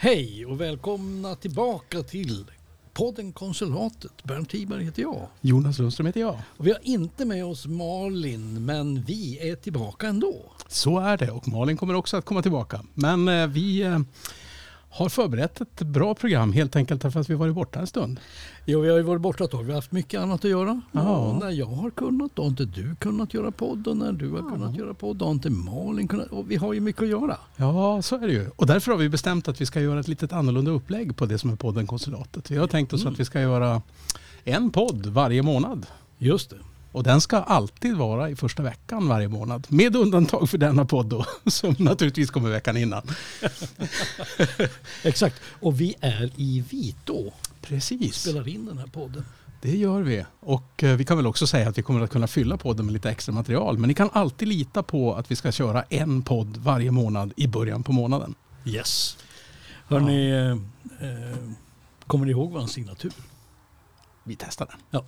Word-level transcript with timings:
Hej 0.00 0.46
och 0.46 0.60
välkomna 0.60 1.34
tillbaka 1.34 2.02
till 2.02 2.44
podden 2.92 3.32
Konsulatet. 3.32 4.24
Bernt 4.24 4.50
Tiberg 4.50 4.84
heter 4.84 5.02
jag. 5.02 5.26
Jonas 5.40 5.78
Lundström 5.78 6.06
heter 6.06 6.20
jag. 6.20 6.36
Och 6.56 6.66
vi 6.66 6.70
har 6.70 6.80
inte 6.82 7.24
med 7.24 7.44
oss 7.44 7.66
Malin, 7.66 8.64
men 8.64 9.02
vi 9.02 9.50
är 9.50 9.56
tillbaka 9.56 10.06
ändå. 10.06 10.52
Så 10.68 10.98
är 10.98 11.16
det 11.16 11.30
och 11.30 11.48
Malin 11.48 11.76
kommer 11.76 11.94
också 11.94 12.16
att 12.16 12.24
komma 12.24 12.42
tillbaka. 12.42 12.80
Men 12.94 13.28
eh, 13.28 13.46
vi 13.46 13.82
eh, 13.82 13.98
har 14.90 15.08
förberett 15.08 15.60
ett 15.60 15.82
bra 15.82 16.14
program 16.14 16.52
helt 16.52 16.76
enkelt 16.76 17.02
därför 17.02 17.20
att 17.20 17.30
vi 17.30 17.34
varit 17.34 17.54
borta 17.54 17.80
en 17.80 17.86
stund. 17.86 18.20
Jo, 18.64 18.80
vi 18.80 18.88
har 18.90 18.96
ju 18.96 19.02
varit 19.02 19.22
borta 19.22 19.44
ett 19.44 19.50
tag. 19.50 19.62
Vi 19.62 19.68
har 19.70 19.74
haft 19.78 19.92
mycket 19.92 20.20
annat 20.20 20.44
att 20.44 20.50
göra. 20.50 20.80
Ja. 20.92 21.38
När 21.42 21.50
jag 21.50 21.66
har 21.66 21.90
kunnat, 21.90 22.30
då 22.34 22.42
har 22.42 22.48
inte 22.48 22.64
du 22.64 22.94
kunnat 22.96 23.34
göra 23.34 23.50
podd. 23.50 23.86
Och 23.88 23.96
när 23.96 24.12
du 24.12 24.30
har 24.30 24.38
Ja. 24.38 24.50
kunnat 24.54 24.76
göra 24.76 24.94
podd, 24.94 25.16
då 25.16 25.24
har 25.24 25.32
inte 25.32 25.50
Malin 25.50 26.08
kunnat. 26.08 26.26
Och 26.28 26.50
vi 26.50 26.56
har 26.56 26.72
ju 26.72 26.80
mycket 26.80 27.02
att 27.02 27.08
göra. 27.08 27.36
Ja, 27.56 28.02
så 28.02 28.16
är 28.16 28.20
det 28.26 28.32
ju. 28.32 28.50
Och 28.56 28.66
därför 28.66 28.92
har 28.92 28.98
vi 28.98 29.08
bestämt 29.08 29.48
att 29.48 29.60
vi 29.60 29.66
ska 29.66 29.80
göra 29.80 30.00
ett 30.00 30.08
litet 30.08 30.32
annorlunda 30.32 30.70
upplägg 30.70 31.16
på 31.16 31.26
det 31.26 31.38
som 31.38 31.50
är 31.50 31.56
podden 31.56 31.86
Konsulatet. 31.86 32.50
Vi 32.50 32.56
har 32.56 32.66
tänkt 32.66 32.92
oss 32.92 33.00
Mm. 33.00 33.12
att 33.12 33.20
vi 33.20 33.24
ska 33.24 33.40
göra 33.40 33.82
en 34.44 34.70
podd 34.70 35.06
varje 35.06 35.42
månad. 35.42 35.86
Just 36.18 36.50
det. 36.50 36.56
Och 36.98 37.04
den 37.04 37.20
ska 37.20 37.36
alltid 37.36 37.96
vara 37.96 38.30
i 38.30 38.36
första 38.36 38.62
veckan 38.62 39.08
varje 39.08 39.28
månad. 39.28 39.66
Med 39.68 39.96
undantag 39.96 40.50
för 40.50 40.58
denna 40.58 40.84
podd 40.84 41.06
då, 41.06 41.26
som 41.46 41.74
naturligtvis 41.78 42.30
kommer 42.30 42.50
veckan 42.50 42.76
innan. 42.76 43.02
Exakt. 45.04 45.40
Och 45.60 45.80
vi 45.80 45.94
är 46.00 46.30
i 46.36 46.64
Vitå. 46.70 47.32
Precis. 47.62 48.14
Spelar 48.14 48.48
in 48.48 48.66
den 48.66 48.78
här 48.78 48.86
podden. 48.86 49.24
Det 49.62 49.76
gör 49.76 50.02
vi. 50.02 50.24
Och 50.40 50.84
eh, 50.84 50.96
vi 50.96 51.04
kan 51.04 51.16
väl 51.16 51.26
också 51.26 51.46
säga 51.46 51.68
att 51.68 51.78
vi 51.78 51.82
kommer 51.82 52.00
att 52.00 52.10
kunna 52.10 52.26
fylla 52.26 52.56
podden 52.56 52.86
med 52.86 52.92
lite 52.92 53.10
extra 53.10 53.32
material. 53.32 53.78
Men 53.78 53.88
ni 53.88 53.94
kan 53.94 54.10
alltid 54.12 54.48
lita 54.48 54.82
på 54.82 55.14
att 55.14 55.30
vi 55.30 55.36
ska 55.36 55.52
köra 55.52 55.82
en 55.82 56.22
podd 56.22 56.56
varje 56.56 56.90
månad 56.90 57.32
i 57.36 57.46
början 57.46 57.82
på 57.82 57.92
månaden. 57.92 58.34
Yes. 58.64 59.16
Hörni, 59.86 60.30
eh, 60.30 60.50
eh, 61.08 61.38
kommer 62.06 62.26
ni 62.26 62.30
ihåg 62.30 62.52
vår 62.52 62.66
signatur? 62.66 63.12
Vi 64.24 64.36
testar 64.36 64.66
den. 64.66 64.78
Ja. 64.90 65.04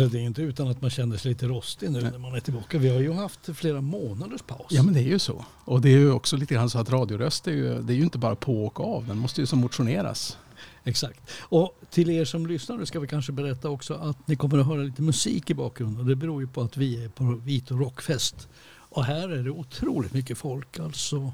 Alltså 0.00 0.08
det 0.08 0.18
är 0.18 0.22
inte 0.22 0.42
utan 0.42 0.68
att 0.68 0.82
man 0.82 0.90
känner 0.90 1.16
sig 1.16 1.28
lite 1.28 1.46
rostig 1.46 1.90
nu 1.90 2.00
när 2.00 2.18
man 2.18 2.34
är 2.34 2.40
tillbaka. 2.40 2.78
Vi 2.78 2.88
har 2.88 3.00
ju 3.00 3.12
haft 3.12 3.48
flera 3.54 3.80
månaders 3.80 4.42
paus. 4.42 4.66
Ja 4.70 4.82
men 4.82 4.94
det 4.94 5.00
är 5.00 5.08
ju 5.08 5.18
så. 5.18 5.44
Och 5.64 5.80
det 5.80 5.88
är 5.88 5.98
ju 5.98 6.12
också 6.12 6.36
lite 6.36 6.54
grann 6.54 6.70
så 6.70 6.78
att 6.78 6.90
radioröst 6.90 7.46
är 7.46 7.52
ju, 7.52 7.82
det 7.82 7.92
är 7.92 7.96
ju 7.96 8.02
inte 8.02 8.18
bara 8.18 8.36
på 8.36 8.66
och 8.66 8.80
av. 8.80 9.06
Den 9.06 9.18
måste 9.18 9.40
ju 9.40 9.46
som 9.46 9.58
motioneras. 9.58 10.38
Exakt. 10.84 11.20
Och 11.40 11.78
till 11.90 12.10
er 12.10 12.24
som 12.24 12.46
lyssnar 12.46 12.76
nu 12.76 12.86
ska 12.86 13.00
vi 13.00 13.06
kanske 13.06 13.32
berätta 13.32 13.68
också 13.68 13.94
att 13.94 14.28
ni 14.28 14.36
kommer 14.36 14.58
att 14.58 14.66
höra 14.66 14.82
lite 14.82 15.02
musik 15.02 15.50
i 15.50 15.54
bakgrunden. 15.54 16.06
Det 16.06 16.16
beror 16.16 16.42
ju 16.42 16.48
på 16.48 16.62
att 16.62 16.76
vi 16.76 17.04
är 17.04 17.08
på 17.08 17.24
Vito 17.24 17.76
Rockfest. 17.76 18.48
Och 18.74 19.04
här 19.04 19.28
är 19.28 19.44
det 19.44 19.50
otroligt 19.50 20.12
mycket 20.12 20.38
folk. 20.38 20.78
Alltså 20.78 21.32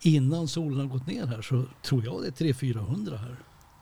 innan 0.00 0.48
solen 0.48 0.80
har 0.80 0.86
gått 0.86 1.06
ner 1.06 1.26
här 1.26 1.42
så 1.42 1.64
tror 1.82 2.04
jag 2.04 2.22
det 2.22 2.40
är 2.40 2.52
300-400 2.52 3.16
här. 3.16 3.36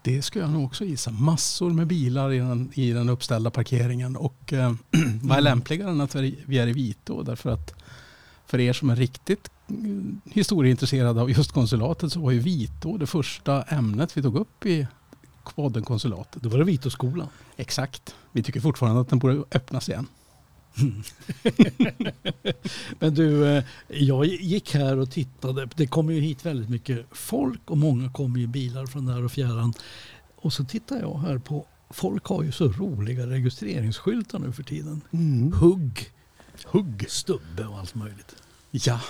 Det 0.05 0.23
ska 0.23 0.39
jag 0.39 0.51
nog 0.51 0.65
också 0.65 0.85
gissa. 0.85 1.11
Massor 1.11 1.71
med 1.71 1.87
bilar 1.87 2.33
i 2.33 2.39
den, 2.39 2.71
i 2.75 2.93
den 2.93 3.09
uppställda 3.09 3.51
parkeringen. 3.51 4.17
Och 4.17 4.53
eh, 4.53 4.75
vad 5.23 5.39
är 5.39 5.41
lämpligare 5.41 5.91
än 5.91 6.01
att 6.01 6.15
vi 6.15 6.59
är 6.59 6.67
i 6.67 6.73
Vitå? 6.73 7.23
Därför 7.23 7.51
att 7.51 7.75
för 8.47 8.61
er 8.61 8.73
som 8.73 8.91
är 8.91 8.97
riktigt 8.97 9.51
mm, 9.69 10.21
historieintresserade 10.25 11.21
av 11.21 11.31
just 11.31 11.53
konsulatet 11.53 12.13
så 12.13 12.21
var 12.21 12.31
ju 12.31 12.39
Vitå 12.39 12.97
det 12.97 13.07
första 13.07 13.63
ämnet 13.63 14.17
vi 14.17 14.23
tog 14.23 14.37
upp 14.37 14.67
i 14.67 14.87
podden 15.55 15.83
Konsulatet. 15.83 16.43
Då 16.43 16.49
var 16.49 16.59
det 16.59 16.65
Vitoskolan. 16.65 17.29
Exakt. 17.57 18.15
Vi 18.33 18.43
tycker 18.43 18.61
fortfarande 18.61 19.01
att 19.01 19.09
den 19.09 19.19
borde 19.19 19.45
öppnas 19.53 19.89
igen. 19.89 20.07
Men 22.99 23.15
du, 23.15 23.47
eh, 23.47 23.65
jag 23.89 24.27
gick 24.27 24.75
här 24.75 24.99
och 24.99 25.11
tittade. 25.11 25.69
Det 25.75 25.87
kommer 25.87 26.13
ju 26.13 26.21
hit 26.21 26.47
väldigt 26.47 26.69
mycket 26.69 27.07
folk 27.13 27.71
och 27.71 27.79
många 27.79 28.13
kommer 28.13 28.39
ju 28.39 28.45
i 28.45 28.47
bilar 28.47 28.87
från 28.87 29.07
där 29.07 29.25
och 29.25 29.33
fjärran. 29.33 29.75
Och 30.37 30.53
så 30.53 30.65
tittar 30.65 31.01
jag 31.01 31.19
här 31.19 31.39
på, 31.39 31.67
folk 31.91 32.25
har 32.25 32.43
ju 32.43 32.53
så 32.53 32.69
roliga 32.69 33.27
registreringsskyltar 33.27 34.39
nu 34.39 34.53
för 34.53 34.63
tiden. 34.63 35.01
Hugg, 35.55 36.11
Hugg. 36.65 37.05
stubbe 37.09 37.67
och 37.67 37.79
allt 37.79 37.95
möjligt. 37.95 38.37
Ja, 38.71 39.01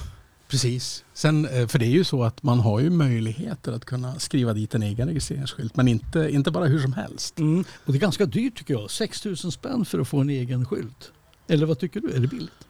precis. 0.49 1.05
Sen, 1.15 1.47
eh, 1.47 1.67
för 1.67 1.79
det 1.79 1.87
är 1.87 1.91
ju 1.91 2.05
så 2.05 2.23
att 2.25 2.43
man 2.43 2.61
har 2.61 2.81
ju 2.81 2.91
möjligheter 2.91 3.73
att 3.73 3.85
kunna 3.85 4.19
skriva 4.19 4.53
dit 4.53 4.75
en 4.75 4.83
egen 4.83 5.09
registreringsskylt. 5.09 5.77
Men 5.77 5.89
inte, 5.89 6.29
inte 6.31 6.51
bara 6.51 6.67
hur 6.67 6.81
som 6.81 6.93
helst. 6.93 7.39
Och 7.85 7.93
det 7.93 7.99
är 7.99 8.01
ganska 8.01 8.27
dyrt 8.27 8.59
tycker 8.59 8.75
jag. 8.75 8.91
6 8.91 9.25
000 9.25 9.37
spänn 9.37 9.85
för 9.85 9.99
att 9.99 10.09
få 10.09 10.21
en 10.21 10.31
egen 10.31 10.67
skylt. 10.67 11.13
Eller 11.49 11.66
vad 11.66 11.78
tycker 11.78 12.00
du? 12.00 12.10
Är 12.12 12.21
det 12.21 12.28
billigt? 12.28 12.66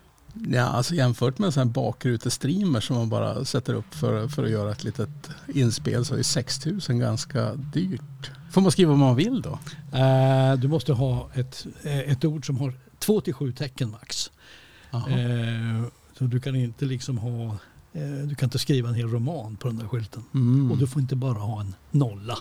Ja, 0.49 0.63
alltså 0.63 0.95
jämfört 0.95 1.39
med 1.39 1.57
en 1.57 1.73
bakrutestreamer 1.73 2.81
som 2.81 2.97
man 2.97 3.09
bara 3.09 3.45
sätter 3.45 3.75
upp 3.75 3.95
för, 3.95 4.29
för 4.29 4.45
att 4.45 4.51
göra 4.51 4.73
ett 4.73 4.85
litet 4.85 5.31
inspel 5.55 6.05
så 6.05 6.15
är 6.15 6.23
6000 6.23 6.99
ganska 6.99 7.55
dyrt. 7.55 8.31
Får 8.51 8.61
man 8.61 8.73
skriva 8.73 8.91
vad 8.91 8.99
man 8.99 9.17
vill 9.17 9.43
då? 9.43 9.59
Eh, 9.99 10.55
du 10.59 10.69
måste 10.69 10.93
ha 10.93 11.31
ett, 11.35 11.67
eh, 11.83 11.99
ett 11.99 12.25
ord 12.25 12.47
som 12.47 12.57
har 12.57 12.73
2 12.99 13.21
till 13.21 13.35
7 13.35 13.53
tecken 13.53 13.91
max. 13.91 14.31
Eh, 14.93 15.85
så 16.19 16.25
du 16.25 16.41
kan 16.41 16.57
inte 16.57 16.85
liksom 16.85 17.19
ha, 17.19 17.57
du 18.25 18.35
kan 18.35 18.47
inte 18.47 18.59
skriva 18.59 18.89
en 18.89 18.95
hel 18.95 19.09
roman 19.09 19.57
på 19.57 19.69
den 19.69 19.79
där 19.79 19.89
skylten. 19.89 20.25
Mm. 20.35 20.73
Och 20.73 20.79
du 20.79 20.87
får 20.87 21.03
inte 21.03 21.17
bara 21.17 21.39
ha 21.39 21.61
en 21.61 21.75
nolla. 21.91 22.39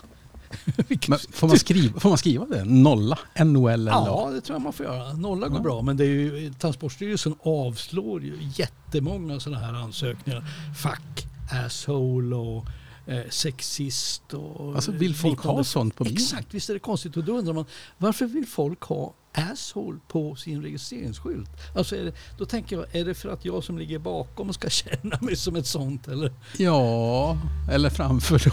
Men 1.08 1.18
får, 1.32 1.48
man 1.48 1.58
skriva, 1.58 2.00
får 2.00 2.08
man 2.08 2.18
skriva 2.18 2.46
det? 2.46 2.64
Nolla? 2.64 3.18
NOL 3.44 3.70
eller 3.70 3.92
ja, 3.92 4.30
det 4.32 4.40
tror 4.40 4.54
jag 4.54 4.62
man 4.62 4.72
får 4.72 4.86
göra. 4.86 5.12
Nolla 5.12 5.48
går 5.48 5.56
Ja. 5.58 5.62
bra, 5.62 5.82
men 5.82 5.96
det 5.96 6.04
är 6.04 6.08
ju, 6.08 6.52
Transportstyrelsen 6.52 7.34
avslår 7.42 8.22
ju 8.22 8.38
jättemånga 8.56 9.40
sådana 9.40 9.66
här 9.66 9.72
ansökningar. 9.74 10.44
Fuck, 10.76 11.26
asshole 11.66 12.36
och 12.36 12.66
eh, 13.06 13.22
sexist 13.30 14.34
och 14.34 14.74
Alltså 14.74 14.92
vill 14.92 15.14
folk 15.14 15.36
liknande. 15.38 15.58
ha 15.60 15.64
sånt 15.64 15.96
på 15.96 16.04
bilen? 16.04 16.16
Exakt, 16.16 16.54
visst 16.54 16.70
är 16.70 16.74
det 16.74 16.80
konstigt. 16.80 17.16
Och 17.16 17.24
då 17.24 17.38
undrar 17.38 17.52
man 17.54 17.64
varför 17.98 18.26
vill 18.26 18.46
folk 18.46 18.82
ha 18.82 19.14
asshole 19.34 19.98
på 20.08 20.36
sin 20.36 20.62
registreringsskylt? 20.62 21.50
Alltså 21.74 21.96
det, 21.96 22.12
då 22.38 22.44
tänker 22.44 22.76
jag, 22.76 22.86
är 22.92 23.04
det 23.04 23.14
för 23.14 23.28
att 23.28 23.44
jag 23.44 23.64
som 23.64 23.78
ligger 23.78 23.98
bakom 23.98 24.52
ska 24.52 24.68
känna 24.68 25.18
mig 25.20 25.36
som 25.36 25.56
ett 25.56 25.66
sånt 25.66 26.08
eller? 26.08 26.32
Ja, 26.58 27.38
eller 27.72 27.90
framför 27.90 28.42
då, 28.44 28.50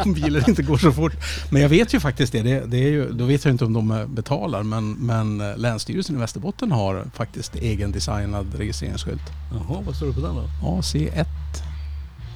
om, 0.04 0.14
bilen 0.14 0.42
inte 0.48 0.62
går 0.62 0.78
så 0.78 0.92
fort. 0.92 1.12
Men 1.50 1.62
jag 1.62 1.68
vet 1.68 1.94
ju 1.94 2.00
faktiskt 2.00 2.32
det. 2.32 2.42
det, 2.42 2.66
det 2.66 2.76
är 2.76 2.90
ju, 2.90 3.12
då 3.12 3.24
vet 3.24 3.44
jag 3.44 3.54
inte 3.54 3.64
om 3.64 3.72
de 3.72 4.06
betalar 4.08 4.62
men, 4.62 4.92
men 4.92 5.40
eh, 5.40 5.56
Länsstyrelsen 5.56 6.16
i 6.16 6.18
Västerbotten 6.18 6.72
har 6.72 7.10
faktiskt 7.14 7.54
egen 7.54 7.92
designad 7.92 8.54
registreringsskylt. 8.54 9.22
Jaha, 9.52 9.82
vad 9.86 9.96
står 9.96 10.06
det 10.06 10.12
på 10.12 10.20
den 10.20 10.34
då? 10.34 10.48
AC1. 10.62 11.26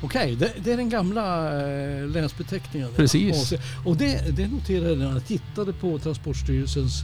Okej, 0.03 0.35
det, 0.37 0.53
det 0.65 0.73
är 0.73 0.77
den 0.77 0.89
gamla 0.89 1.47
eh, 1.63 2.07
länsbeteckningen. 2.09 2.89
Precis. 2.97 3.53
Och 3.87 3.97
det, 3.97 4.37
det 4.37 4.49
noterade 4.49 4.89
jag 4.91 4.99
när 4.99 5.13
jag 5.13 5.27
tittade 5.27 5.73
på 5.73 5.99
Transportstyrelsens 5.99 7.01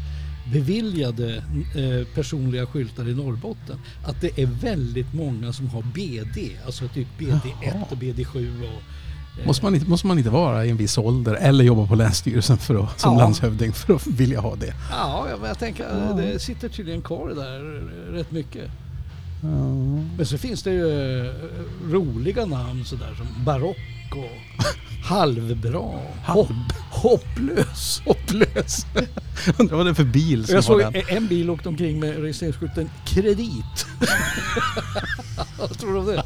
beviljade 0.53 1.34
eh, 1.75 2.06
personliga 2.15 2.66
skyltar 2.66 3.09
i 3.09 3.15
Norrbotten. 3.15 3.78
Att 4.06 4.21
det 4.21 4.38
är 4.38 4.47
väldigt 4.47 5.15
många 5.15 5.53
som 5.53 5.69
har 5.69 5.82
BD, 5.82 6.38
alltså 6.66 6.88
typ 6.88 7.09
BD1 7.19 7.41
Jaha. 7.62 7.75
och 7.91 7.97
BD7. 7.97 8.59
Och, 8.62 9.41
eh, 9.41 9.47
Måste 9.47 9.65
man, 9.65 9.75
inte, 9.75 9.87
måste 9.91 10.06
man 10.06 10.19
inte 10.19 10.31
vara 10.31 10.65
i 10.66 10.71
en 10.71 10.76
viss 10.76 10.99
ålder 10.99 11.34
eller 11.34 11.65
jobba 11.65 11.87
på 11.87 11.94
Länsstyrelsen 11.94 12.59
för 12.59 12.84
att, 12.84 13.00
som 13.00 13.12
Ja. 13.12 13.19
landshövding 13.19 13.72
för 13.72 13.94
att 13.94 14.06
vilja 14.06 14.41
ha 14.41 14.55
det? 14.56 14.75
Ja, 14.91 15.26
jag, 15.31 15.49
jag 15.49 15.59
tänker 15.59 15.84
Ja. 15.84 16.15
det 16.16 16.38
sitter 16.38 16.69
tydligen 16.69 17.03
kvar 17.03 17.28
där 17.28 17.61
rätt 18.12 18.31
mycket. 18.32 18.71
Ja. 19.44 19.75
Men 20.16 20.27
så 20.27 20.38
finns 20.38 20.62
det 20.62 20.71
ju 20.71 21.21
eh, 21.27 21.32
roliga 21.91 22.44
namn 22.46 22.85
sådär 22.85 23.14
som 23.17 23.44
barock 23.44 23.76
och 24.11 24.64
halvbra. 25.05 26.00
Hopp, 26.26 26.49
hopplös. 26.91 28.02
Hopplös. 28.06 28.87
Undrar 29.58 29.76
vad 29.76 29.87
det 29.87 29.91
är 29.91 29.94
för 29.94 30.05
bil 30.05 30.46
som 30.46 30.55
Jag 30.55 30.64
såg 30.64 30.79
den. 30.81 30.94
en 31.08 31.26
bil 31.26 31.50
åkte 31.50 31.69
omkring 31.69 32.00
med 32.00 32.17
registreringsskylten 32.17 32.91
kredit. 33.06 33.87
Vad 35.58 35.79
tror 35.79 35.93
du 35.93 35.99
om 35.99 36.06
det? 36.06 36.23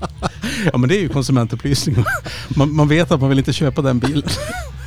Ja 0.72 0.78
men 0.78 0.88
det 0.88 0.96
är 0.96 1.00
ju 1.00 1.08
konsumentupplysning. 1.08 1.96
Man, 2.56 2.74
man 2.74 2.88
vet 2.88 3.10
att 3.10 3.20
man 3.20 3.28
vill 3.28 3.38
inte 3.38 3.52
köpa 3.52 3.82
den 3.82 3.98
bilen. 3.98 4.22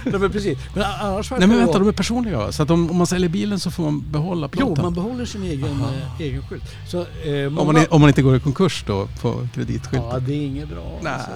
Nej 0.05 0.19
men 0.19 0.31
precis. 0.31 0.57
Men 0.75 0.83
annars 0.83 1.31
Nej 1.31 1.39
men 1.39 1.49
vänta, 1.49 1.65
vara- 1.65 1.79
de 1.79 1.87
är 1.87 1.91
personliga. 1.91 2.51
Så 2.51 2.63
att 2.63 2.69
om, 2.71 2.89
om 2.91 2.97
man 2.97 3.07
säljer 3.07 3.29
bilen 3.29 3.59
så 3.59 3.71
får 3.71 3.83
man 3.83 4.11
behålla 4.11 4.49
Jo, 4.53 4.57
plåten. 4.57 4.83
man 4.83 4.93
behåller 4.93 5.25
sin 5.25 5.43
egen, 5.43 5.63
eh, 5.81 6.21
egen 6.21 6.41
skylt. 6.47 6.63
Så, 6.87 6.97
eh, 7.01 7.47
om, 7.47 7.53
många- 7.53 7.71
man, 7.73 7.81
i- 7.81 7.87
om 7.89 8.01
man 8.01 8.07
inte 8.09 8.21
går 8.21 8.35
i 8.35 8.39
konkurs 8.39 8.83
då 8.87 9.07
på 9.21 9.47
kreditskylten. 9.55 10.09
Ja, 10.11 10.19
det 10.19 10.33
är 10.33 10.45
inget 10.45 10.69
bra. 10.69 10.99
Nej. 11.03 11.13
Alltså. 11.13 11.29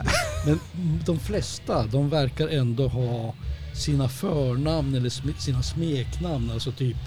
Men 0.45 0.59
de 1.05 1.19
flesta, 1.19 1.85
de 1.85 2.09
verkar 2.09 2.47
ändå 2.47 2.87
ha 2.87 3.33
sina 3.75 4.09
förnamn 4.09 4.95
eller 4.95 5.09
sm- 5.09 5.37
sina 5.37 5.63
smeknamn. 5.63 6.51
Alltså 6.53 6.71
typ 6.71 6.97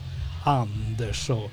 Anders 0.45 1.31
och 1.31 1.51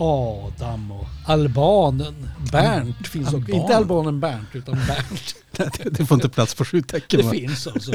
Adam 0.00 0.92
och 0.92 1.06
albanen. 1.26 2.28
Bernt 2.52 3.06
finns 3.06 3.26
också. 3.26 3.36
Alban. 3.36 3.60
Inte 3.60 3.76
albanen 3.76 4.20
Bernt 4.20 4.48
utan 4.52 4.74
Bernt. 4.74 5.34
det, 5.50 5.98
det 5.98 6.06
får 6.06 6.14
inte 6.14 6.28
plats 6.28 6.54
på 6.54 6.64
sju 6.64 6.82
tecken. 6.82 7.20
Det 7.20 7.26
va? 7.26 7.32
finns 7.32 7.66
alltså. 7.66 7.92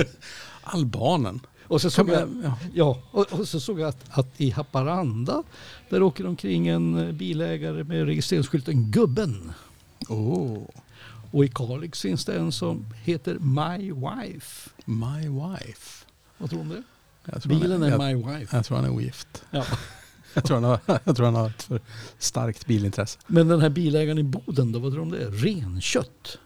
Albanen. 0.63 1.39
Och 1.67 1.81
så 1.81 1.89
såg 1.89 2.09
jag, 2.09 2.29
ja. 2.73 3.01
och, 3.11 3.33
och 3.33 3.47
så 3.47 3.59
såg 3.59 3.79
jag 3.79 3.89
att, 3.89 4.17
att 4.17 4.41
i 4.41 4.49
Haparanda 4.49 5.43
där 5.89 6.03
åker 6.03 6.25
omkring 6.25 6.67
en 6.67 7.07
eh, 7.07 7.11
bilägare 7.11 7.83
med 7.83 8.05
registreringsskylten 8.05 8.91
Gubben. 8.91 9.53
Oh, 10.09 10.57
Och 11.31 11.45
i 11.45 11.47
Kalix 11.47 12.01
finns 12.01 12.25
det 12.25 12.35
en 12.35 12.51
som 12.51 12.85
heter 13.03 13.39
My 13.39 13.91
Wife. 13.91 14.69
my 14.85 15.29
wife. 15.29 16.05
Vad 16.37 16.49
tror 16.49 16.59
du 16.59 16.69
om 16.69 16.69
det? 16.69 17.47
Bilen 17.47 17.83
är 17.83 17.89
jag, 17.89 17.99
My 17.99 18.15
Wife. 18.15 18.55
jag 18.57 18.65
tror 18.65 18.77
han 18.77 18.85
är 18.85 18.91
ogift. 18.91 19.43
Ja. 19.51 19.63
Jag 20.35 20.43
tror 20.43 20.55
han 20.55 20.63
har, 20.63 20.79
jag 21.03 21.15
tror 21.15 21.25
han 21.25 21.35
har 21.35 21.47
ett 21.49 21.63
för 21.63 21.79
starkt 22.19 22.65
bilintresse. 22.65 23.19
Men 23.27 23.47
den 23.47 23.61
här 23.61 23.69
bilägaren 23.69 24.17
i 24.17 24.23
Boden 24.23 24.71
då, 24.71 24.79
vad 24.79 24.93
tror 24.93 25.05
du 25.05 25.11
om 25.15 25.19
det? 25.19 25.45
Renkött. 25.47 26.37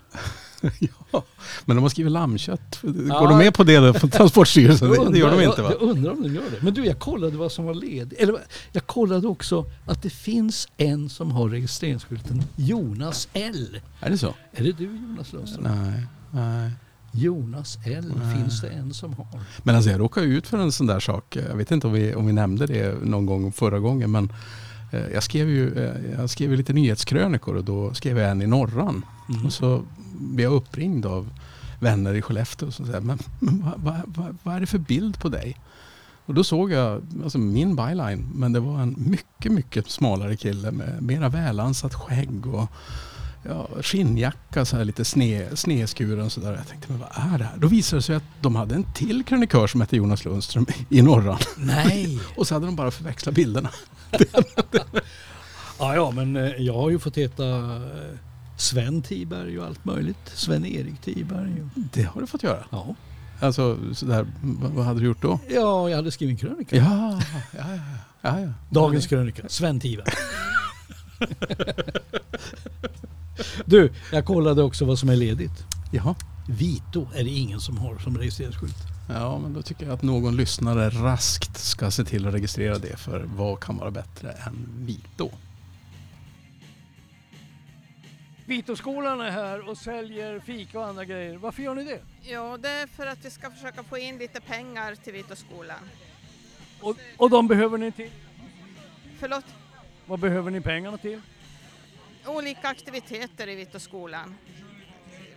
ja, 1.12 1.24
men 1.66 1.76
de 1.76 1.82
har 1.82 1.90
skrivit 1.90 2.12
lammkött. 2.12 2.80
Går 2.82 2.94
Ja. 3.10 3.28
de 3.30 3.38
med 3.38 3.54
på 3.54 3.64
det 3.64 3.78
då, 3.78 3.94
på 3.94 4.08
Transportstyrelsen? 4.18 4.94
Jag 4.94 5.14
Det, 5.14 5.20
gör 5.20 5.28
de 5.28 5.34
undrar- 5.36 5.50
inte 5.50 5.62
va? 5.62 5.72
Jag, 5.72 5.82
jag 5.82 5.90
undrar 5.90 6.12
om 6.12 6.24
de 6.24 6.36
gör 6.36 6.42
det. 6.52 6.58
Men 6.62 6.74
du, 6.74 6.86
jag 6.86 7.00
kollade 7.00 7.38
vad 7.38 7.52
som 7.52 7.66
var 7.66 7.74
ledigt. 7.74 8.20
Eller 8.20 8.38
jag 8.72 8.88
kollade 8.88 9.28
också 9.28 9.66
att 9.86 10.02
det 10.04 10.10
finns 10.10 10.68
en 10.78 11.10
som 11.10 11.32
har 11.32 11.50
registreringsskylten 11.50 12.44
Jonas 12.56 13.28
L. 13.34 13.80
Är 14.00 14.10
det 14.10 14.18
så? 14.18 14.34
Är 14.52 14.64
det 14.64 14.72
du 14.72 14.84
Jonas 14.86 15.34
Lundström? 15.34 15.64
Nej. 15.64 16.04
nej. 16.32 16.72
Jonas 17.12 17.78
L 17.86 18.14
Nej. 18.18 18.36
finns 18.36 18.62
det 18.62 18.70
en 18.70 18.94
som 18.94 19.14
har. 19.14 19.28
Men 19.64 19.76
alltså 19.76 19.92
jag 19.92 20.00
råkade 20.00 20.28
ut 20.28 20.48
för 20.48 20.58
en 20.58 20.72
sån 20.72 20.88
där 20.88 21.00
sak. 21.00 21.36
Jag 21.50 21.56
vet 21.56 21.72
inte 21.72 21.88
om 21.88 21.94
vi, 21.94 22.16
om 22.16 22.26
vi 22.26 22.34
nämnde 22.34 22.66
det 22.66 23.04
någon 23.04 23.26
gång 23.26 23.52
förra 23.52 23.80
gången. 23.80 24.12
Men 24.12 24.34
eh, 24.92 25.08
jag 25.14 25.24
skrev 25.24 25.50
ju 25.50 25.86
eh, 25.86 26.20
jag 26.20 26.30
skrev 26.30 26.52
lite 26.52 26.74
nyhetskrönikor 26.74 27.56
och 27.56 27.64
då 27.64 27.94
skrev 27.94 28.18
jag 28.18 28.32
en 28.32 28.42
i 28.42 28.48
Norran. 28.48 29.06
Mm. 29.30 29.46
Och 29.46 29.54
så 29.54 29.84
blev 30.20 30.44
jag 30.44 30.54
uppringd 30.54 31.06
av 31.06 31.30
vänner 31.80 32.14
i 32.14 32.22
Skellefteå 32.22 32.72
som 32.72 32.86
säger, 32.86 33.02
men, 33.02 33.20
men 33.40 33.64
vad, 33.64 33.74
vad, 33.78 34.02
vad, 34.06 34.38
vad 34.44 34.56
är 34.56 34.60
det 34.60 34.68
för 34.68 34.78
bild 34.78 35.20
på 35.20 35.30
dig? 35.30 35.58
Och 36.26 36.36
då 36.36 36.44
såg 36.44 36.72
jag 36.72 37.02
alltså 37.24 37.38
min 37.38 37.76
byline, 37.76 38.30
men 38.34 38.54
det 38.54 38.60
var 38.60 38.80
en 38.80 38.96
mycket, 38.98 39.52
mycket 39.52 39.90
smalare 39.90 40.36
kille 40.36 40.72
med 40.72 41.04
mera 41.04 41.30
välansat 41.30 41.94
skägg 41.94 42.46
och 42.48 42.72
ja, 43.44 43.68
skinnjacka, 43.82 44.66
så 44.66 44.78
här 44.78 44.86
lite 44.86 45.06
sne, 45.06 45.56
sneskuren 45.56 46.30
så 46.30 46.40
där. 46.40 46.54
Jag 46.54 46.68
tänkte, 46.68 46.88
men 46.92 47.00
vad 47.00 47.34
är 47.34 47.38
det 47.38 47.44
här? 47.44 47.58
Då 47.58 47.68
visade 47.68 47.98
det 47.98 48.04
sig 48.04 48.16
att 48.16 48.24
de 48.42 48.56
hade 48.56 48.76
en 48.76 48.86
till 48.94 49.24
krönikör 49.24 49.68
som 49.68 49.82
hette 49.82 49.96
Jonas 49.98 50.26
Lundström 50.26 50.66
i 50.90 51.02
Norran. 51.02 51.40
Nej! 51.58 52.20
Och 52.36 52.48
så 52.48 52.54
hade 52.56 52.66
de 52.66 52.76
bara 52.76 52.92
förväxlat 52.92 53.36
bilderna. 53.36 53.70
Ja, 55.82 55.96
ja, 55.96 56.12
men 56.12 56.36
eh, 56.36 56.44
jag 56.58 56.74
har 56.74 56.90
ju 56.90 57.00
fått 57.00 57.18
heta 57.18 57.44
eh, 57.76 57.82
Sven 58.58 59.02
Tiberg 59.02 59.60
och 59.60 59.66
allt 59.66 59.86
möjligt. 59.86 60.32
Sven-Erik 60.34 61.02
Tiberg. 61.02 61.62
och- 61.62 61.82
Det 61.94 62.04
har 62.04 62.22
du 62.22 62.28
fått 62.28 62.44
göra. 62.44 62.64
Ja. 62.70 62.96
Alltså, 63.40 63.78
så 63.94 64.06
där, 64.06 64.28
vad, 64.42 64.72
vad 64.72 64.86
hade 64.86 65.00
du 65.00 65.06
gjort 65.06 65.22
då? 65.22 65.40
ja, 65.50 65.90
jag 65.90 65.96
hade 65.96 66.12
skrivit 66.12 66.44
en 66.44 66.50
krönika. 66.50 66.76
Ja, 66.76 67.22
ja, 67.34 67.60
ja. 67.76 67.78
ja, 68.22 68.40
ja. 68.40 68.48
Dagens 68.70 69.08
krönika, 69.08 69.44
Sven 69.48 69.80
Tiberg. 69.80 70.06
du, 73.66 73.94
jag 74.12 74.26
kollade 74.26 74.64
också 74.64 74.86
vad 74.86 75.00
som 75.00 75.10
är 75.10 75.16
ledigt. 75.16 75.66
Jaha. 75.92 76.16
Vito 76.50 77.08
är 77.16 77.24
det 77.24 77.30
ingen 77.30 77.60
som 77.60 77.78
har 77.78 77.98
som 77.98 78.18
registreringsskylt. 78.18 78.78
Ja, 79.10 79.40
men 79.40 79.54
då 79.54 79.62
tycker 79.62 79.86
jag 79.86 79.94
att 79.94 80.02
någon 80.02 80.36
lyssnare 80.36 80.90
raskt 80.90 81.58
ska 81.58 81.92
se 81.92 82.04
till 82.04 82.28
att 82.28 82.34
registrera 82.34 82.78
det. 82.78 82.98
För 82.98 83.26
vad 83.36 83.60
kan 83.60 83.78
vara 83.78 83.92
bättre 83.92 84.32
än 84.32 84.68
Vito? 84.78 85.30
Vitoskolan 88.46 89.22
är 89.22 89.32
här 89.32 89.70
och 89.70 89.78
säljer 89.78 90.40
fika 90.40 90.80
och 90.80 90.88
andra 90.88 91.06
grejer. 91.06 91.38
Varför 91.38 91.64
gör 91.64 91.76
ni 91.76 91.84
det? 91.84 92.00
Jo, 92.24 92.58
det 92.58 92.70
är 92.70 92.88
för 92.88 93.08
att 93.08 93.26
vi 93.26 93.30
ska 93.30 93.52
försöka 93.52 93.84
få 93.84 93.98
in 93.98 94.18
lite 94.18 94.42
pengar 94.42 94.96
till 94.96 95.14
Vitoskolan. 95.14 95.78
Och, 96.82 96.96
och 97.18 97.30
de 97.30 97.48
behöver 97.48 97.78
ni 97.78 97.92
till? 97.92 98.10
Förlåt, 99.20 99.46
Vad 100.06 100.20
behöver 100.20 100.52
ni 100.52 100.62
pengarna 100.62 100.98
till? 100.98 101.22
Olika 102.30 102.68
aktiviteter 102.68 103.50
i 103.50 103.56
Vitoskolan. 103.56 104.36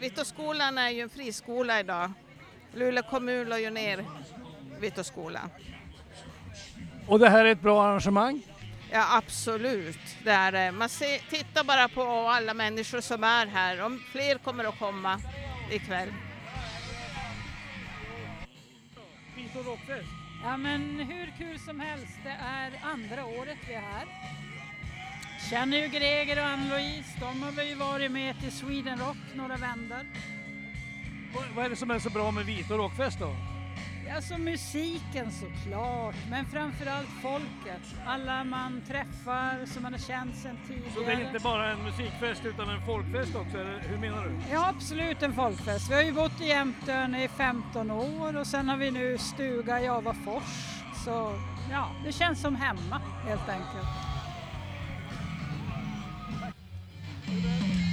Vitoskolan 0.00 0.78
är 0.78 0.90
ju 0.90 1.00
en 1.00 1.08
friskola 1.08 1.80
idag. 1.80 2.12
Luleå 2.74 3.02
kommun 3.02 3.48
la 3.48 3.58
ju 3.58 3.70
ner 3.70 4.04
Vitoskolan. 4.80 5.50
Och 7.06 7.18
det 7.18 7.28
här 7.28 7.44
är 7.44 7.52
ett 7.52 7.60
bra 7.60 7.84
arrangemang? 7.84 8.42
Ja, 8.90 9.16
absolut. 9.16 10.16
Det 10.24 10.30
är 10.30 10.52
det. 10.52 10.72
Man 10.72 10.88
ser, 10.88 11.18
tittar 11.30 11.64
bara 11.64 11.88
på 11.88 12.02
alla 12.02 12.54
människor 12.54 13.00
som 13.00 13.24
är 13.24 13.46
här. 13.46 13.82
Om 13.82 14.02
fler 14.12 14.38
kommer 14.38 14.64
att 14.64 14.78
komma 14.78 15.20
ikväll. 15.70 16.08
Rockfest. 19.54 20.08
Ja 20.44 20.56
men 20.56 21.00
hur 21.00 21.32
kul 21.38 21.58
som 21.58 21.80
helst, 21.80 22.18
det 22.24 22.36
är 22.40 22.72
andra 22.82 23.24
året 23.24 23.58
vi 23.68 23.74
är 23.74 23.80
här. 23.80 24.06
Känner 25.50 25.78
ju 25.78 25.88
Greger 25.88 26.38
och 26.38 26.44
Ann-Louise, 26.44 27.20
de 27.20 27.42
har 27.42 27.52
vi 27.52 27.74
varit 27.74 28.10
med 28.10 28.40
till 28.40 28.52
Sweden 28.52 28.98
Rock 28.98 29.16
några 29.34 29.56
vändor. 29.56 30.06
Vad, 31.56 31.64
är 31.64 31.70
det 31.70 31.76
som 31.76 31.90
är 31.90 31.98
så 31.98 32.10
bra 32.10 32.30
med 32.30 32.46
Vito 32.46 32.74
Rockfest 32.74 33.18
då? 33.18 33.36
Alltså 34.14 34.38
musiken 34.38 35.30
såklart, 35.32 36.14
men 36.30 36.46
framförallt 36.46 37.08
folket. 37.22 37.82
Alla 38.06 38.44
man 38.44 38.82
träffar 38.88 39.66
som 39.66 39.82
man 39.82 39.92
har 39.92 40.00
känt 40.00 40.36
sedan 40.36 40.58
tidigare. 40.68 40.92
Så 40.94 41.00
det 41.00 41.12
är 41.12 41.26
inte 41.26 41.38
bara 41.38 41.70
en 41.70 41.82
musikfest 41.84 42.44
utan 42.44 42.70
en 42.70 42.86
folkfest 42.86 43.34
också, 43.36 43.58
eller 43.58 43.80
hur 43.80 43.98
menar 43.98 44.24
du? 44.24 44.52
Ja 44.52 44.68
absolut 44.68 45.22
en 45.22 45.32
folkfest. 45.32 45.90
Vi 45.90 45.94
har 45.94 46.02
ju 46.02 46.12
bott 46.12 46.40
i 46.40 46.46
Jämtön 46.46 47.14
i 47.14 47.28
15 47.28 47.90
år 47.90 48.36
och 48.36 48.46
sen 48.46 48.68
har 48.68 48.76
vi 48.76 48.90
nu 48.90 49.18
stuga 49.18 49.80
i 49.80 49.88
Avafors. 49.88 50.42
Så 51.04 51.38
ja, 51.70 51.90
det 52.04 52.12
känns 52.12 52.40
som 52.40 52.56
hemma 52.56 53.00
helt 53.26 53.48
enkelt. 53.48 54.11
Oj, 57.32 57.91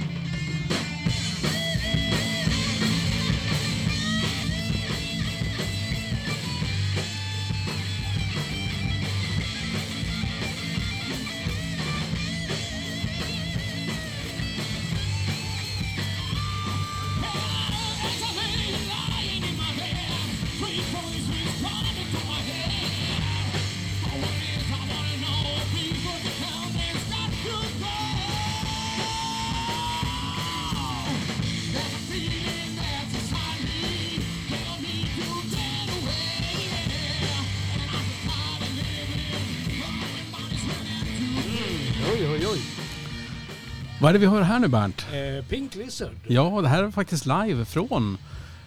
Vad 44.00 44.08
är 44.08 44.12
det 44.12 44.18
vi 44.18 44.26
hör 44.26 44.42
här 44.42 44.58
nu 44.58 44.68
Bernt? 44.68 45.06
Eh, 45.12 45.44
Pink 45.44 45.74
Lizard. 45.74 46.14
Ja, 46.26 46.60
det 46.62 46.68
här 46.68 46.84
är 46.84 46.90
faktiskt 46.90 47.26
live 47.26 47.64
från 47.64 48.18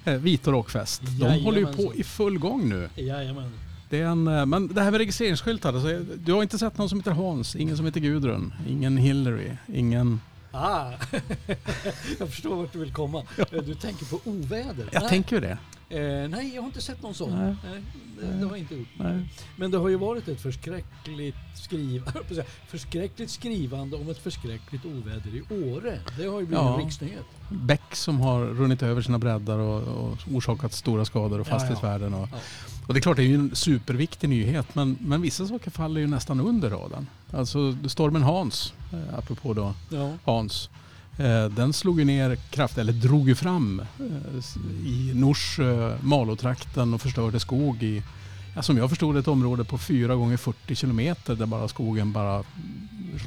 eh, 0.06 0.14
Vito 0.14 0.52
Rockfest. 0.52 1.02
De 1.02 1.12
Jajamensan. 1.12 1.44
håller 1.46 1.60
ju 1.60 1.66
på 1.88 1.96
i 1.96 2.04
full 2.04 2.40
gång 2.40 2.70
nu. 2.70 2.90
Jajamän. 2.96 3.52
Det 3.90 4.00
är 4.02 4.06
en, 4.06 4.28
eh, 4.28 4.46
men 4.46 4.68
det 4.68 4.82
här 4.82 4.92
med 4.92 4.98
registreringsskyltar, 4.98 5.74
alltså, 5.74 6.00
du 6.18 6.34
har 6.34 6.44
inte 6.44 6.58
sett 6.60 6.78
någon 6.78 6.90
som 6.90 7.00
heter 7.00 7.12
Hans, 7.12 7.56
ingen 7.56 7.78
som 7.78 7.86
heter 7.86 8.00
Gudrun, 8.00 8.54
ingen 8.70 8.98
Hillary, 8.98 9.52
ingen... 9.74 10.22
Ah, 10.52 10.92
jag 12.20 12.30
förstår 12.30 12.56
vart 12.56 12.74
du 12.74 12.80
vill 12.80 12.94
komma. 12.94 13.24
Eh, 13.38 13.46
Du 13.66 13.76
tänker 13.76 14.06
på 14.06 14.20
oväder? 14.24 14.90
Jag 14.92 15.02
nej. 15.02 15.10
tänker 15.10 15.36
ju 15.36 15.42
det. 15.42 15.58
Eh, 15.94 16.30
nej, 16.30 16.52
jag 16.56 16.62
har 16.62 16.68
inte 16.68 16.82
sett 16.82 17.02
någon 17.04 17.14
sån. 17.14 17.30
Nej. 17.40 17.56
Nej. 17.72 17.82
det, 18.20 18.26
det 18.38 18.44
har 18.44 18.50
jag 18.52 18.58
inte 18.60 18.76
gjort. 18.76 18.88
Nej. 18.98 19.30
Men 19.56 19.72
det 19.72 19.78
har 19.78 19.90
ju 19.90 19.96
varit 19.96 20.28
ett 20.28 20.42
förskräckligt, 20.42 21.36
skriv, 21.56 22.04
förskräckligt 22.68 23.30
skrivande 23.30 23.96
om 23.98 24.10
ett 24.10 24.18
förskräckligt 24.18 24.86
oväder 24.86 25.36
i 25.36 25.42
Åre. 25.74 26.00
Det 26.18 26.26
har 26.26 26.40
ju 26.40 26.46
blivit 26.46 26.64
Ja. 26.64 26.74
en 26.80 26.86
riksnyhet. 26.86 27.26
Bäck 27.50 27.96
som 27.96 28.20
har 28.20 28.46
runnit 28.46 28.84
över 28.84 29.02
sina 29.02 29.20
breddar 29.20 29.58
och, 29.60 29.82
och 30.10 30.18
orsakat 30.32 30.74
stora 30.74 31.06
skador 31.06 31.40
och 31.40 31.48
fastighetsvärden. 31.48 32.14
Och, 32.14 32.30
Ja. 32.32 32.38
och 32.88 32.94
det 32.94 33.00
är 33.00 33.02
klart, 33.02 33.18
det 33.18 33.24
är 33.24 33.28
ju 33.28 33.36
en 33.36 33.56
superviktig 33.56 34.30
nyhet, 34.30 34.76
men, 34.76 34.98
men 35.00 35.22
vissa 35.22 35.48
saker 35.48 35.72
faller 35.72 36.02
ju 36.02 36.08
nästan 36.08 36.40
under 36.42 36.70
radarn. 36.70 37.08
Alltså 37.32 37.76
stormen 37.88 38.24
Hans, 38.24 38.74
eh, 38.94 39.18
apropå 39.20 39.54
då 39.54 39.74
Ja. 39.90 40.14
Hans, 40.24 40.70
den 41.56 41.74
slog 41.74 42.00
ju 42.00 42.06
ner 42.06 42.36
kraftigt, 42.36 42.78
eller 42.78 42.94
drog 42.94 43.30
ju 43.30 43.36
fram 43.36 43.80
eh, 43.80 44.88
i 44.88 45.12
Nors 45.16 45.60
eh, 45.60 45.94
Malåtrakten 46.02 46.94
och 46.94 47.02
förstörde 47.02 47.40
skog 47.40 47.84
i, 47.84 48.04
som 48.62 48.78
jag 48.78 48.90
förstod 48.90 49.18
ett 49.18 49.28
område 49.28 49.64
på 49.64 49.78
4 49.78 50.16
gånger 50.16 50.38
40 50.38 50.76
kilometer 50.76 51.36
där 51.36 51.46
bara 51.46 51.68
skogen 51.68 52.12
bara 52.12 52.44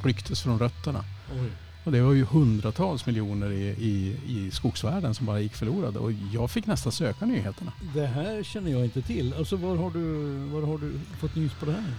rycktes 0.04 0.42
från 0.42 0.58
rötterna. 0.58 1.04
Oj. 1.32 1.50
Och 1.86 1.92
det 1.92 2.00
var 2.00 2.12
ju 2.12 2.24
hundratals 2.24 3.06
miljoner 3.06 3.52
i, 3.52 3.64
i, 3.68 4.16
i 4.26 4.50
skogsvärden 4.50 5.14
som 5.14 5.26
bara 5.26 5.40
gick 5.40 5.54
förlorade. 5.54 5.98
Och 5.98 6.12
jag 6.12 6.50
fick 6.50 6.66
nästan 6.66 6.92
söka 6.92 7.26
nyheterna. 7.26 7.72
Det 7.94 8.06
här 8.06 8.42
känner 8.42 8.70
jag 8.70 8.84
inte 8.84 9.02
till. 9.02 9.34
Alltså 9.38 9.56
var 9.56 9.76
har 9.76 9.90
du, 9.90 10.24
var 10.52 10.62
har 10.62 10.78
du 10.78 10.92
fått 11.20 11.36
nys 11.36 11.52
på 11.52 11.66
det 11.66 11.72
här? 11.72 11.94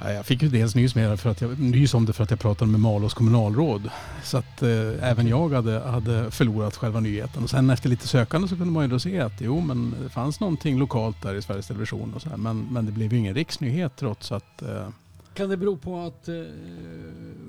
Ja, 0.00 0.12
Jag 0.12 0.26
fick 0.26 0.42
ju 0.42 0.48
dels 0.48 0.74
nys, 0.74 0.94
med 0.94 1.10
det 1.10 1.16
för 1.16 1.30
att 1.30 1.40
jag, 1.40 1.58
nys 1.58 1.94
om 1.94 2.06
det 2.06 2.12
för 2.12 2.24
att 2.24 2.30
jag 2.30 2.40
pratade 2.40 2.70
med 2.70 2.80
Malås 2.80 3.14
kommunalråd. 3.14 3.90
Så 4.22 4.38
att 4.38 4.62
eh, 4.62 5.10
även 5.10 5.26
jag 5.28 5.48
hade, 5.52 5.80
hade 5.80 6.30
förlorat 6.30 6.76
själva 6.76 7.00
nyheten. 7.00 7.42
Och 7.42 7.50
sen 7.50 7.70
efter 7.70 7.88
lite 7.88 8.08
sökande 8.08 8.48
så 8.48 8.56
kunde 8.56 8.72
man 8.72 8.84
ju 8.84 8.88
då 8.90 8.98
se 8.98 9.20
att 9.20 9.40
jo 9.40 9.60
men 9.60 9.94
det 10.02 10.08
fanns 10.08 10.40
någonting 10.40 10.78
lokalt 10.78 11.22
där 11.22 11.34
i 11.34 11.42
Sveriges 11.42 11.66
Television 11.66 12.14
och 12.14 12.22
så 12.22 12.28
här. 12.28 12.36
Men, 12.36 12.66
men 12.70 12.86
det 12.86 12.92
blev 12.92 13.12
ju 13.12 13.18
ingen 13.18 13.34
riksnyhet 13.34 13.92
trots 13.96 14.32
att 14.32 14.62
eh, 14.62 14.88
Kan 15.34 15.48
det 15.48 15.56
bero 15.56 15.76
på 15.76 16.00
att 16.00 16.28
eh, 16.28 16.34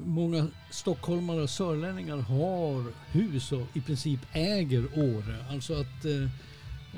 många 0.05 0.47
stockholmare 0.71 1.41
och 1.41 1.49
sörlänningar 1.49 2.17
har 2.17 2.85
hus 3.11 3.51
och 3.51 3.67
i 3.73 3.81
princip 3.81 4.19
äger 4.33 4.85
Åre? 4.95 5.35
Alltså 5.51 5.73
att 5.73 6.05
eh, 6.05 6.23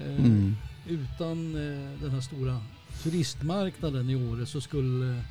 eh, 0.06 0.26
mm, 0.26 0.56
utan 0.88 1.56
eh, 1.56 2.02
den 2.02 2.12
här 2.12 2.22
stora 2.22 2.62
turistmarknaden 3.04 4.10
i 4.10 4.16
Åre 4.16 4.46
så 4.46 4.62
skulle... 4.62 5.22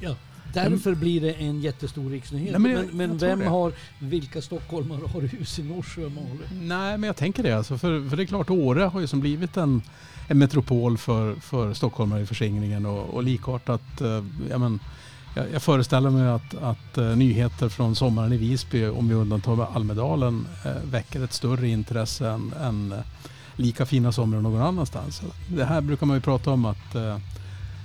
Ja, 0.00 0.14
därför 0.54 0.94
blir 0.94 1.20
det 1.20 1.32
en 1.32 1.60
jättestor 1.60 2.10
riksnyhet. 2.10 2.52
Nej, 2.52 2.60
men 2.60 2.86
men 2.86 3.08
men, 3.08 3.18
vem 3.18 3.42
har, 3.42 3.72
vilka 3.98 4.42
stockholmare 4.42 5.00
har 5.12 5.20
hus 5.20 5.58
i 5.58 5.62
Norsjö 5.62 6.04
och 6.04 6.12
Malö? 6.12 6.46
Nej, 6.62 6.98
men 6.98 7.06
jag 7.06 7.16
tänker 7.16 7.42
det. 7.42 7.52
Alltså, 7.52 7.78
för, 7.78 8.08
för 8.08 8.16
det 8.16 8.22
är 8.22 8.26
klart, 8.26 8.50
Åre 8.50 8.82
har 8.82 9.00
ju 9.00 9.06
som 9.06 9.20
blivit 9.20 9.56
en, 9.56 9.82
en 10.28 10.38
metropol 10.38 10.98
för, 10.98 11.34
för 11.34 11.74
stockholmare 11.74 12.20
i 12.20 12.26
förskingringen 12.26 12.86
och, 12.86 13.14
och 13.14 13.22
likartat. 13.22 14.00
Eh, 14.00 14.24
ja, 14.50 14.58
men, 14.58 14.80
jag, 15.36 15.46
jag 15.52 15.62
föreställer 15.62 16.10
mig 16.10 16.28
att, 16.28 16.54
att 16.54 16.98
eh, 16.98 17.16
nyheter 17.16 17.68
från 17.68 17.96
sommaren 17.96 18.32
i 18.32 18.36
Visby, 18.36 18.86
om 18.86 19.08
vi 19.08 19.14
undantar 19.14 19.66
Almedalen, 19.74 20.46
eh, 20.64 20.90
väcker 20.90 21.24
ett 21.24 21.32
större 21.32 21.68
intresse 21.68 22.28
än, 22.28 22.52
än 22.60 22.92
eh, 22.92 22.98
lika 23.56 23.86
fina 23.86 24.12
somrar 24.12 24.40
någon 24.40 24.62
annanstans. 24.62 25.22
Det 25.48 25.64
här 25.64 25.80
brukar 25.80 26.06
man 26.06 26.16
ju 26.16 26.20
prata 26.20 26.50
om 26.50 26.64
att 26.64 26.94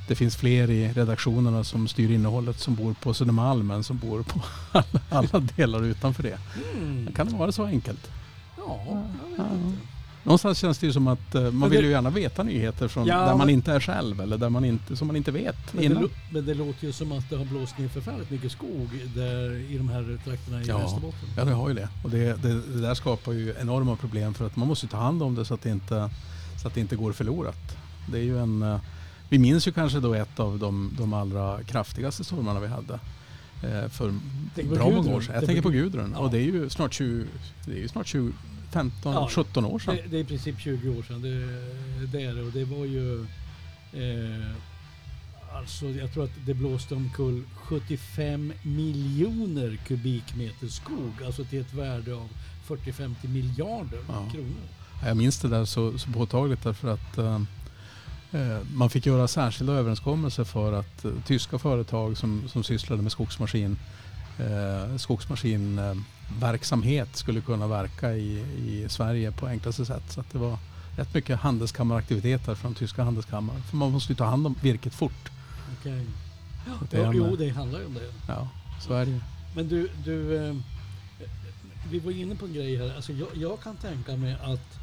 det 0.08 0.16
finns 0.16 0.36
fler 0.36 0.70
i 0.70 0.94
redaktionerna 0.94 1.64
som 1.64 1.88
styr 1.88 2.12
innehållet 2.12 2.60
som 2.60 2.76
bor 2.76 2.94
på 2.94 3.14
Södermalm 3.14 3.72
än 3.72 3.84
som 3.84 3.98
bor 3.98 4.24
på 4.24 4.42
alla, 4.72 4.84
alla 5.10 5.40
delar 5.56 5.84
utanför 5.84 6.24
det. 6.24 6.38
Mm. 6.78 7.14
Kan 7.16 7.28
det 7.28 7.36
vara 7.36 7.52
så 7.52 7.66
enkelt? 7.66 8.10
Ja, 8.58 8.82
jag 8.88 8.96
vet 9.30 9.38
Ja. 9.38 9.44
inte. 9.56 9.78
Någonstans 10.26 10.58
känns 10.58 10.78
det 10.78 10.88
ju 10.88 10.94
som 10.94 11.08
att 11.08 11.36
eh, 11.36 11.42
man 11.42 11.56
Men 11.58 11.70
vill 11.70 11.80
det- 11.82 11.86
ju 11.86 11.92
gärna 11.92 12.10
veta 12.10 12.44
nyheter 12.44 12.88
från 12.88 13.06
Ja, 13.08 13.26
där 13.26 13.36
man 13.36 13.50
inte 13.50 13.72
är 13.74 13.80
själv 13.80 14.22
eller 14.22 14.38
där 14.38 14.50
man 14.50 14.66
inte, 14.66 14.96
som 14.96 15.08
man 15.08 15.16
inte 15.16 15.32
vet 15.32 15.56
Men 15.74 15.80
det, 15.82 15.86
innan. 15.86 16.04
lo- 16.04 16.10
men 16.32 16.46
det 16.46 16.54
låter 16.54 16.86
ju 16.88 16.92
som 16.94 17.12
att 17.12 17.30
det 17.30 17.36
har 17.38 17.46
blåst 17.46 17.78
ner 17.78 17.88
förfärligt 17.88 18.30
mycket 18.30 18.52
skog 18.52 18.90
där 19.16 19.72
i 19.72 19.78
de 19.78 19.90
här 19.90 20.20
trakterna 20.26 20.62
i 20.62 20.66
Ja. 20.68 20.78
Västerbotten. 20.78 21.30
Ja, 21.38 21.46
det 21.46 21.52
har 21.54 21.70
ju 21.70 21.76
det. 21.76 21.90
Och 22.04 22.10
det, 22.10 22.42
det, 22.44 22.62
det 22.62 22.82
där 22.82 22.94
skapar 22.94 23.32
ju 23.32 23.56
enorma 23.62 23.96
problem 23.96 24.34
för 24.34 24.46
att 24.46 24.56
man 24.56 24.68
måste 24.68 24.88
ta 24.88 24.98
hand 24.98 25.24
om 25.24 25.36
det 25.36 25.46
så 25.46 25.54
att 25.54 25.62
det 25.62 25.70
inte, 25.70 26.10
så 26.62 26.68
att 26.68 26.74
det 26.74 26.80
inte 26.82 26.96
går 26.96 27.12
förlorat. 27.14 27.78
Det 28.12 28.18
är 28.18 28.24
ju 28.24 28.40
en, 28.40 28.62
eh, 28.64 28.80
vi 29.34 29.40
minns 29.40 29.68
ju 29.68 29.72
kanske 29.72 30.00
då 30.00 30.14
ett 30.14 30.40
av 30.40 30.60
de, 30.60 30.96
de 30.98 31.14
allra 31.14 31.64
kraftigaste 31.64 32.24
stormarna 32.24 32.60
vi 32.60 32.68
hade. 32.68 32.94
eh, 33.64 33.90
För 33.90 34.14
bra 34.76 34.90
många 34.90 35.16
år 35.16 35.22
sedan. 35.22 35.36
Jag 35.36 35.46
tänker 35.46 35.62
på 35.62 35.70
Gudrun. 35.70 36.12
Ja. 36.16 36.20
Och 36.20 36.32
det 36.32 36.38
är 36.38 36.42
ju 36.42 36.70
snart 36.70 36.94
20, 36.94 37.26
det 37.66 37.72
är 37.72 37.78
ju 37.78 37.88
snart 37.88 38.08
20 38.08 38.32
15, 38.72 39.14
Ja, 39.14 39.30
17 39.32 39.66
år 39.66 39.80
sedan. 39.80 39.96
Det, 39.96 40.08
det 40.10 40.18
är 40.18 40.22
i 40.22 40.26
princip 40.26 40.60
20 40.60 40.90
år 41.00 41.04
sedan. 41.04 41.22
Det, 41.22 41.38
det 42.18 42.24
är 42.24 42.34
det. 42.36 42.42
Och 42.42 42.52
det 42.52 42.66
var 42.66 42.86
ju... 42.86 43.22
Eh, 43.94 44.52
alltså 45.58 45.86
jag 45.86 46.14
tror 46.14 46.24
att 46.24 46.32
det 46.46 46.54
blåste 46.54 46.96
omkull 46.96 47.44
75 47.56 48.54
miljoner 48.64 49.78
kubikmeter 49.88 50.68
skog. 50.68 51.12
Alltså 51.26 51.44
till 51.44 51.62
ett 51.62 51.74
värde 51.74 52.14
av 52.16 52.30
40-50 52.68 53.28
miljarder 53.28 54.00
Ja. 54.08 54.30
kronor. 54.32 54.54
Ja, 55.02 55.08
Jag 55.08 55.18
minns 55.18 55.40
det 55.40 55.48
där 55.48 55.66
så, 55.66 55.98
så 55.98 56.10
påtagligt 56.12 56.64
därför 56.64 56.88
att 56.94 57.18
eh, 57.18 57.42
man 58.74 58.90
fick 58.90 59.06
göra 59.06 59.28
särskilda 59.28 59.74
överenskommelser 59.74 60.44
för 60.44 60.74
att 60.74 61.06
eh, 61.06 61.12
tyska 61.26 61.60
företag 61.60 62.18
som, 62.18 62.44
som 62.48 62.64
sysslade 62.64 63.02
med 63.02 63.12
skogsmaskin 63.12 63.78
eh, 64.40 64.98
skogsmaskinverksamhet 64.98 67.16
skulle 67.16 67.42
kunna 67.42 67.68
verka 67.68 68.14
i, 68.14 68.40
i 68.68 68.86
Sverige 68.90 69.32
på 69.32 69.48
enklaste 69.48 69.86
sätt. 69.86 70.04
Så 70.10 70.20
att 70.20 70.32
det 70.32 70.38
var 70.38 70.58
rätt 70.98 71.14
mycket 71.14 71.40
handelskammaraktiviteter 71.40 72.56
från 72.56 72.76
tyska 72.76 73.04
handelskammare. 73.04 73.58
För 73.70 73.78
man 73.78 73.92
måste 73.92 74.12
ju 74.12 74.16
ta 74.18 74.26
hand 74.26 74.48
om 74.48 74.56
virket 74.62 74.94
fort. 74.94 75.32
Okej. 75.80 76.06
Är 76.92 77.04
Ja, 77.04 77.12
jo, 77.14 77.36
det 77.36 77.50
handlar 77.50 77.80
ju 77.80 77.86
om 77.86 77.94
det. 77.94 78.12
Ja, 78.28 78.48
så 78.82 78.94
är 78.94 79.06
det 79.06 79.12
ju. 79.12 79.20
Men 79.56 79.70
du, 79.70 79.90
du 80.06 80.48
eh, 80.48 80.56
vi 81.90 82.00
var 82.00 82.12
inne 82.12 82.36
på 82.36 82.46
en 82.46 82.54
grej 82.54 82.78
här. 82.78 82.96
Alltså 82.96 83.14
jag, 83.14 83.28
jag 83.34 83.62
kan 83.62 83.76
tänka 83.76 84.18
mig 84.18 84.38
att 84.42 84.80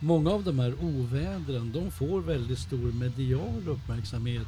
många 0.00 0.30
av 0.30 0.44
de 0.44 0.58
här 0.58 0.74
ovädren, 0.80 1.72
de 1.72 1.90
får 1.90 2.20
väldigt 2.20 2.58
stor 2.58 2.92
medial 2.92 3.68
uppmärksamhet 3.68 4.46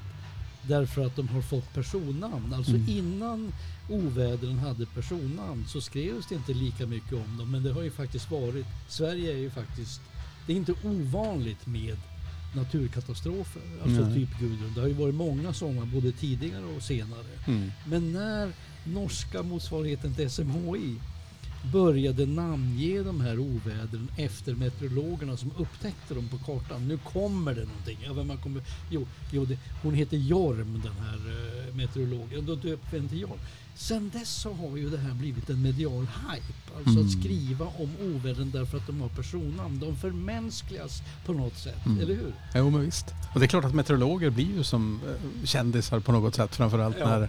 därför 0.62 1.06
att 1.06 1.16
de 1.16 1.28
har 1.28 1.42
fått 1.42 1.74
personnamn. 1.74 2.52
Alltså 2.54 2.72
Mm. 2.74 2.88
innan 2.88 3.52
ovädren 3.90 4.58
hade 4.58 4.86
personnamn 4.86 5.64
så 5.68 5.80
skrevs 5.80 6.26
det 6.28 6.34
inte 6.34 6.52
lika 6.54 6.86
mycket 6.86 7.12
om 7.12 7.36
dem. 7.38 7.50
Men 7.50 7.62
det 7.62 7.72
har 7.72 7.82
ju 7.82 7.90
faktiskt 7.90 8.30
varit, 8.30 8.66
Sverige 8.88 9.32
är 9.32 9.38
ju 9.38 9.50
faktiskt, 9.50 10.00
det 10.46 10.52
är 10.52 10.56
inte 10.56 10.74
ovanligt 10.84 11.66
med 11.66 11.96
naturkatastrofer. 12.56 13.62
Alltså 13.82 14.00
Nej. 14.00 14.14
typ 14.14 14.38
Gudrun. 14.40 14.72
Det 14.74 14.80
har 14.80 14.88
ju 14.88 14.94
varit 14.94 15.14
många 15.14 15.52
sådana 15.52 15.86
både 15.86 16.12
tidigare 16.12 16.64
och 16.76 16.82
senare. 16.82 17.26
Mm. 17.46 17.70
Men 17.86 18.12
när 18.12 18.52
norska 18.84 19.42
motsvarigheten 19.42 20.14
till 20.14 20.30
SMHI 20.30 20.96
började 21.72 22.26
namnge 22.26 23.02
de 23.02 23.20
här 23.20 23.38
ovädren 23.38 24.08
efter 24.16 24.54
meteorologerna 24.54 25.36
som 25.36 25.50
upptäckte 25.58 26.14
dem 26.14 26.28
på 26.28 26.38
kartan. 26.38 26.88
Nu 26.88 26.98
kommer 26.98 27.54
det 27.54 27.64
någonting. 27.64 27.98
Ja, 28.06 28.12
man 28.24 28.36
kommer, 28.36 28.62
jo, 28.90 29.06
jo 29.32 29.44
det, 29.44 29.58
hon 29.82 29.94
heter 29.94 30.16
Jorm 30.16 30.82
den 30.84 30.92
här 31.06 31.16
uh, 31.68 31.74
meteorologen. 31.76 32.46
Då 32.46 32.54
döpte 32.54 32.86
vi 32.90 32.96
henne 32.96 33.08
till 33.08 33.20
Jorm. 33.20 33.38
Sen 33.74 34.10
dess 34.14 34.28
så 34.30 34.52
har 34.52 34.76
ju 34.76 34.90
det 34.90 34.98
här 34.98 35.14
blivit 35.14 35.50
en 35.50 35.62
medial 35.62 36.00
hype. 36.30 36.52
Alltså 36.76 36.90
Mm. 36.90 37.06
att 37.06 37.12
skriva 37.12 37.66
om 37.66 37.90
ovädren 38.14 38.50
därför 38.50 38.78
att 38.78 38.86
de 38.86 39.00
har 39.00 39.08
personnamn. 39.08 39.78
De 39.80 39.96
förmänskligas 39.96 41.02
på 41.26 41.32
något 41.32 41.56
sätt, 41.58 41.86
Mm. 41.86 42.00
eller 42.00 42.14
hur? 42.14 42.34
Jo 42.54 42.70
men 42.70 42.80
visst. 42.80 43.06
Och 43.34 43.40
det 43.40 43.46
är 43.46 43.48
klart 43.48 43.64
att 43.64 43.74
meteorologer 43.74 44.30
blir 44.30 44.56
ju 44.56 44.64
som 44.64 45.00
eh, 45.06 45.44
kändisar 45.46 46.00
på 46.00 46.12
något 46.12 46.34
sätt. 46.34 46.56
Framförallt 46.56 46.96
Ja. 47.00 47.08
när 47.08 47.28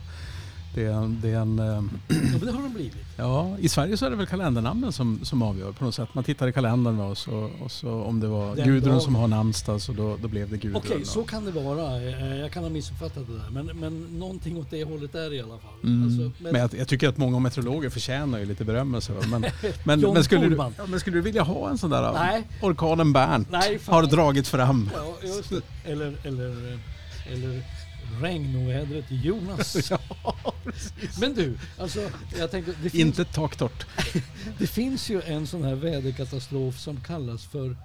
det 0.73 0.83
är 0.85 0.91
en, 0.91 1.19
det 1.21 1.29
är 1.29 1.35
en 1.39 1.59
eh, 1.59 1.65
Ja, 1.65 1.81
men 2.09 2.39
det 2.39 2.51
har 2.51 2.61
de 2.61 2.73
blivit. 2.73 2.93
Ja, 3.19 3.57
i 3.59 3.69
Sverige 3.69 3.97
så 3.97 4.05
är 4.05 4.09
det 4.09 4.15
väl 4.15 4.25
kalendernamnen 4.25 4.91
som, 4.91 5.19
som 5.23 5.41
avgör 5.41 5.71
på 5.71 5.83
något 5.85 5.95
sätt. 5.95 6.09
Man 6.13 6.23
tittar 6.23 6.47
i 6.47 6.53
kalendern 6.53 6.99
och 6.99 7.17
så, 7.17 7.49
och 7.61 7.71
så 7.71 7.91
om 8.03 8.19
det 8.19 8.27
var 8.27 8.55
Den 8.55 8.65
Gudrun 8.67 8.89
dagen. 8.91 9.01
som 9.01 9.15
har 9.15 9.27
namnsdag 9.27 9.81
så 9.81 9.91
då, 9.93 10.17
då 10.21 10.27
blev 10.27 10.49
det 10.49 10.57
Gudrun. 10.57 10.75
Okej, 10.85 10.97
och- 11.01 11.07
så 11.07 11.23
kan 11.23 11.45
det 11.45 11.51
vara. 11.51 11.95
Eh, 12.01 12.35
Jag 12.35 12.51
kan 12.51 12.63
ha 12.63 12.69
missuppfattat 12.69 13.27
det 13.27 13.33
där. 13.33 13.49
Men, 13.51 13.65
men 13.79 14.19
någonting 14.19 14.57
åt 14.57 14.69
det 14.69 14.83
hållet 14.83 15.15
är 15.15 15.29
det 15.29 15.35
i 15.35 15.41
alla 15.41 15.57
fall. 15.57 15.73
Mm. 15.83 16.03
Alltså, 16.03 16.43
men 16.43 16.61
jag, 16.61 16.73
jag 16.73 16.87
tycker 16.87 17.09
att 17.09 17.17
många 17.17 17.39
meteorologer 17.39 17.89
förtjänar 17.89 18.39
ju 18.39 18.45
lite 18.45 18.65
berömmelse. 18.65 19.13
Men, 19.31 19.41
men, 19.83 19.99
men, 20.01 20.23
skulle 20.23 20.47
du, 20.49 20.55
ja, 20.55 20.71
men 20.87 20.99
skulle 20.99 21.17
du 21.17 21.21
vilja 21.21 21.43
ha 21.43 21.69
en 21.69 21.77
sån 21.77 21.89
där 21.89 22.13
Nej. 22.13 22.47
orkanen 22.61 23.13
Bernt 23.13 23.51
Nej, 23.51 23.79
har 23.85 24.03
dragit 24.03 24.47
fram? 24.47 24.89
Ja. 24.95 25.15
Eller, 25.85 26.13
eller, 26.23 26.73
eh, 26.73 27.33
eller 27.33 27.63
regnovädret 28.21 29.05
Jonas. 29.09 29.91
Men 31.19 31.33
du, 31.33 31.57
alltså 31.79 31.99
jag 32.37 32.51
tänkte, 32.51 32.71
det 32.71 32.89
finns, 32.89 32.93
Inte 32.95 33.25
taktorrt. 33.25 33.85
det 34.57 34.67
finns 34.67 35.09
ju 35.09 35.21
en 35.21 35.47
sån 35.47 35.63
här 35.63 35.75
väderkatastrof 35.75 36.79
som 36.79 37.01
kallas 37.01 37.45
för 37.45 37.75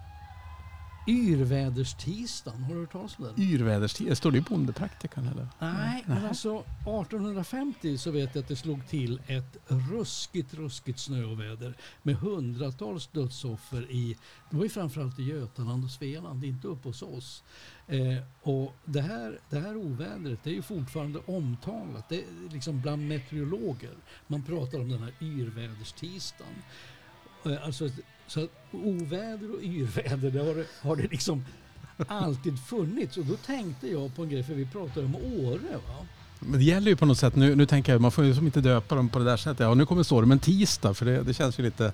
Yrväderstisdagen. 1.07 2.63
Har 2.63 2.75
du 2.75 2.81
hört 2.81 2.93
talas 2.93 3.19
om 3.19 3.25
den? 3.25 3.41
Yrväderstid, 3.41 4.17
står 4.17 4.31
det 4.31 4.39
i 4.39 4.41
bondepraktikan 4.41 5.29
eller? 5.29 5.49
Nej, 5.59 6.05
men 6.07 6.25
alltså 6.25 6.59
1850 6.59 7.99
så 7.99 8.11
vet 8.11 8.35
jag 8.35 8.43
att 8.43 8.49
det 8.49 8.57
slog 8.57 8.89
till 8.89 9.21
ett 9.27 9.57
ruskigt, 9.67 10.55
ruskigt 10.55 10.99
snöoväder 10.99 11.75
med 12.03 12.17
hundratals 12.17 13.07
dödsoffer 13.07 13.91
i, 13.91 14.17
det 14.51 14.57
var 14.57 14.65
ju 14.65 14.71
framförallt 14.71 15.19
i 15.19 15.23
Götaland 15.23 15.85
och 15.85 15.91
Svealand, 15.91 16.45
inte 16.45 16.69
uppe 16.69 16.89
hos 16.89 17.03
oss. 17.03 17.43
Eh, 17.89 18.17
och 18.43 18.75
det 18.85 19.01
här, 19.01 19.39
det 19.51 19.59
här 19.61 19.77
ovädret 19.77 20.39
det 20.43 20.51
är 20.51 20.55
ju 20.55 20.63
fortfarande 20.63 21.19
omtalat, 21.27 22.09
det 22.09 22.17
är 22.17 22.25
liksom 22.53 22.81
bland 22.81 23.09
meteorologer. 23.09 23.91
Man 24.27 24.43
pratar 24.43 24.79
om 24.81 24.89
den 24.89 25.03
här 25.03 25.13
yrväderstisdagen. 25.21 26.55
Eh, 27.47 27.67
alltså, 27.67 27.89
så 28.27 28.49
oväder 28.73 29.55
och 29.55 29.63
yrväder, 29.63 30.31
det 30.31 30.39
har, 30.39 30.55
det- 30.55 30.67
har 30.81 30.97
det 30.97 31.11
liksom 31.11 31.45
alltid 32.09 32.59
funnits. 32.67 33.17
Och 33.17 33.25
då 33.25 33.37
tänkte 33.37 33.89
jag 33.89 34.15
på 34.17 34.23
en 34.23 34.29
grej, 34.29 34.43
för 34.43 34.55
vi 34.55 34.67
pratade 34.67 35.07
om 35.07 35.17
Åre. 35.17 35.77
Va? 35.89 36.07
Men 36.41 36.59
det 36.59 36.65
gäller 36.65 36.91
ju 36.91 36.97
på 36.97 37.07
något 37.07 37.19
sätt, 37.19 37.37
nu, 37.37 37.55
nu 37.55 37.67
tänker 37.67 37.93
jag, 37.93 38.01
man 38.01 38.13
får 38.13 38.25
ju 38.25 38.35
som 38.35 38.47
inte 38.47 38.61
döpa 38.61 38.95
dem 38.95 39.09
på 39.09 39.19
det 39.19 39.25
där 39.25 39.37
sättet. 39.37 39.61
Ja, 39.61 39.75
nu 39.75 39.87
kommer 39.87 40.03
stormen 40.03 40.39
tisdag, 40.39 40.95
för 40.95 41.07
det, 41.07 41.23
det 41.23 41.35
känns 41.35 41.59
ju 41.59 41.63
lite, 41.63 41.93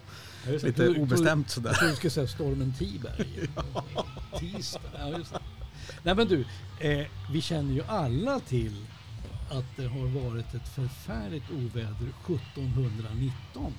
lite 0.63 0.89
obestämt 0.89 1.51
sådär. 1.51 1.69
Jag 1.71 1.79
trodde 1.79 1.93
du 1.93 1.97
skulle 1.97 2.11
säga 2.11 2.27
stormen 2.29 2.75
Tiberg. 2.79 3.49
Tisdag, 4.39 4.81
ja 4.99 5.19
just 5.19 5.33
det. 5.33 5.41
Nej 6.03 6.15
men 6.15 6.29
du, 6.29 6.45
eh, 6.81 7.07
vi 7.33 7.41
känner 7.41 7.75
ju 7.75 7.83
alla 7.83 8.41
till 8.41 8.77
att 9.51 9.65
det 9.77 9.87
har 9.87 10.07
varit 10.31 10.55
ett 10.55 10.69
förfärligt 10.69 11.51
oväder 11.51 12.09
1719. 12.27 13.73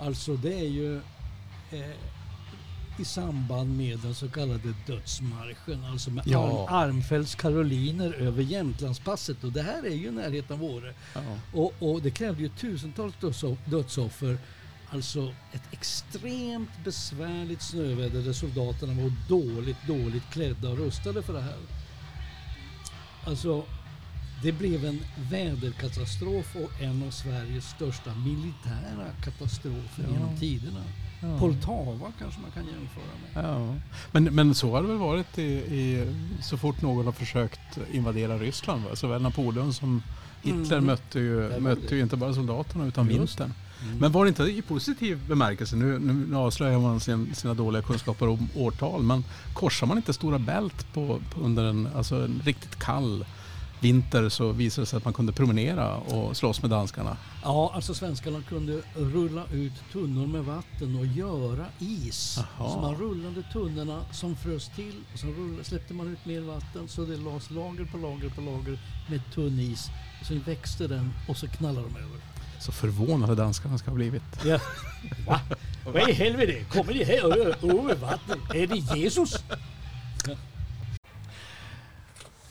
Alltså 0.00 0.36
det 0.36 0.54
är 0.54 0.68
ju 0.68 0.96
eh, 1.70 1.90
i 3.00 3.04
samband 3.04 3.76
med 3.76 3.98
den 3.98 4.14
så 4.14 4.28
kallade 4.28 4.74
dödsmarschen, 4.86 5.84
alltså 5.84 6.10
med 6.10 6.24
Ja. 6.26 6.66
Arm, 6.70 6.88
Armfeldts 6.90 7.34
karoliner 7.34 8.12
över 8.12 8.42
Jämtlandspasset. 8.42 9.44
Och 9.44 9.52
det 9.52 9.62
här 9.62 9.82
är 9.86 9.94
ju 9.94 10.08
i 10.08 10.10
närheten 10.10 10.56
av 10.56 10.64
Åre. 10.64 10.94
Ja. 11.14 11.20
Och, 11.52 11.74
och 11.78 12.02
det 12.02 12.10
krävde 12.10 12.42
ju 12.42 12.48
tusentals 12.48 13.14
dödso- 13.20 13.56
dödsoffer. 13.64 14.38
Alltså 14.90 15.32
ett 15.52 15.62
extremt 15.72 16.70
besvärligt 16.84 17.62
snöväder 17.62 18.22
där 18.22 18.32
soldaterna 18.32 18.92
var 19.02 19.12
dåligt, 19.28 19.86
dåligt 19.86 20.30
klädda 20.32 20.68
och 20.68 20.78
rustade 20.78 21.22
för 21.22 21.32
det 21.32 21.40
här. 21.40 21.56
Alltså, 23.26 23.64
det 24.42 24.52
blev 24.52 24.84
en 24.84 25.00
väderkatastrof 25.30 26.56
och 26.56 26.82
en 26.82 27.02
av 27.02 27.10
Sveriges 27.10 27.68
största 27.70 28.14
militära 28.14 29.06
katastrofer 29.24 30.04
Ja. 30.04 30.12
genom 30.12 30.36
tiderna. 30.36 30.82
Ja. 31.22 31.38
Poltava 31.38 32.12
kanske 32.18 32.40
man 32.40 32.50
kan 32.50 32.66
jämföra 32.66 33.04
med. 33.34 33.44
Ja. 33.44 33.74
Men, 34.12 34.24
men 34.24 34.54
så 34.54 34.70
har 34.74 34.82
det 34.82 34.88
väl 34.88 34.96
varit 34.98 35.38
i, 35.38 35.42
i, 35.52 36.14
så 36.42 36.56
fort 36.58 36.82
någon 36.82 37.04
har 37.04 37.12
försökt 37.12 37.78
invadera 37.92 38.38
Ryssland. 38.38 38.84
Va? 38.84 38.96
Såväl 38.96 39.22
Napoleon 39.22 39.74
som 39.74 40.02
Hitler 40.42 40.76
Mm. 40.76 40.86
mötte, 40.86 41.18
ju, 41.18 41.48
var 41.48 41.60
mötte 41.60 41.96
ju 41.96 42.02
inte 42.02 42.16
bara 42.16 42.34
soldaterna 42.34 42.86
utan 42.86 43.10
Just 43.10 43.18
vintern. 43.40 43.52
Men 44.00 44.12
var 44.12 44.24
det 44.24 44.28
inte 44.28 44.42
i 44.42 44.62
positiv 44.62 45.20
bemärkelse, 45.28 45.76
nu, 45.76 45.98
nu 45.98 46.36
avslöjar 46.36 46.78
man 46.78 47.00
sin, 47.00 47.34
sina 47.34 47.54
dåliga 47.54 47.82
kunskaper 47.82 48.28
om 48.28 48.48
årtal, 48.54 49.02
men 49.02 49.24
korsar 49.54 49.86
man 49.86 49.96
inte 49.96 50.12
Stora 50.12 50.38
Bält 50.38 50.92
på, 50.92 51.20
på 51.34 51.40
under 51.40 51.64
en, 51.64 51.88
alltså 51.96 52.16
en 52.16 52.42
riktigt 52.44 52.76
kall 52.78 53.24
vinter 53.80 54.28
så 54.28 54.52
visade 54.52 54.82
det 54.82 54.86
sig 54.86 54.96
att 54.96 55.04
man 55.04 55.14
kunde 55.14 55.32
promenera 55.32 55.96
och 55.96 56.36
slåss 56.36 56.62
med 56.62 56.70
danskarna. 56.70 57.16
Ja, 57.42 57.72
alltså 57.74 57.94
svenskarna 57.94 58.42
kunde 58.48 58.82
rulla 58.96 59.44
ut 59.52 59.72
tunnor 59.92 60.26
med 60.26 60.44
vatten 60.44 60.96
och 60.96 61.06
göra 61.06 61.66
is. 61.78 62.38
Jaha. 62.58 62.70
Så 62.70 62.80
man 62.80 62.94
rullade 62.94 63.42
tunnorna 63.52 64.00
som 64.12 64.36
frös 64.36 64.70
till 64.76 64.94
och 65.12 65.18
så 65.18 65.26
rullade, 65.26 65.64
släppte 65.64 65.94
man 65.94 66.08
ut 66.08 66.26
mer 66.26 66.40
vatten 66.40 66.88
så 66.88 67.04
det 67.04 67.16
lades 67.16 67.50
lager 67.50 67.84
på 67.84 67.98
lager 67.98 68.28
på 68.28 68.40
lager 68.40 68.78
med 69.10 69.20
tunn 69.34 69.60
is. 69.60 69.88
Sen 70.26 70.42
växte 70.46 70.86
den 70.86 71.12
och 71.28 71.36
så 71.36 71.48
knallade 71.48 71.86
de 71.86 71.96
över. 71.96 72.20
Så 72.60 72.72
förvånade 72.72 73.34
danskarna 73.34 73.78
ska 73.78 73.90
ha 73.90 73.94
blivit. 73.94 74.22
Ja. 74.44 74.60
Va? 75.26 75.40
Vad 75.86 76.08
i 76.08 76.12
helvete? 76.12 76.64
Kommer 76.70 76.92
ni 76.92 77.04
här 77.04 77.24
över 77.24 77.94
vattnet? 77.94 78.38
Är 78.54 78.66
det 78.66 78.98
Jesus? 78.98 79.44
Ja. 80.26 80.34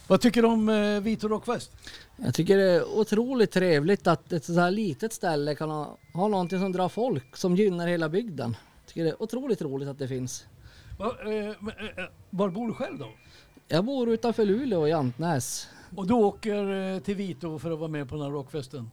Vad 0.08 0.22
tycker 0.22 0.42
du 0.42 0.48
om 0.48 0.70
eh, 0.70 1.02
Vito 1.02 1.28
Rockfest? 1.28 1.72
Jag 2.16 2.34
tycker 2.34 2.58
det 2.58 2.72
är 2.72 2.98
otroligt 2.98 3.52
trevligt 3.52 4.08
att 4.08 4.34
ett 4.34 4.46
så 4.46 4.60
här 4.60 4.72
litet 4.72 5.14
ställe 5.14 5.56
kan 5.56 5.70
ha, 5.70 5.98
ha 6.14 6.28
någonting 6.28 6.60
som 6.60 6.72
drar 6.72 6.90
folk, 6.90 7.38
som 7.38 7.56
gynnar 7.56 7.88
hela 7.88 8.10
bygden. 8.10 8.58
Jag 8.76 8.88
tycker 8.88 9.04
det 9.04 9.10
är 9.10 9.22
otroligt 9.22 9.62
roligt 9.62 9.90
att 9.90 10.00
det 10.00 10.08
finns. 10.08 10.46
Va, 10.98 11.16
eh, 11.22 11.56
men, 11.60 11.74
eh, 11.80 12.04
eh, 12.04 12.10
var 12.30 12.50
bor 12.50 12.68
du 12.68 12.74
själv 12.74 13.00
då? 13.00 13.12
Jag 13.68 13.86
bor 13.86 14.10
utanför 14.10 14.46
Luleå 14.46 14.88
i 14.88 14.92
Antnäs. 14.92 15.68
Och 15.96 16.08
du 16.08 16.14
åker 16.14 16.94
eh, 16.94 17.00
till 17.00 17.16
Vito 17.16 17.60
för 17.60 17.72
att 17.72 17.80
vara 17.80 17.90
med 17.90 18.10
på 18.10 18.16
den 18.16 18.24
här 18.24 18.32
rockfesten? 18.32 18.92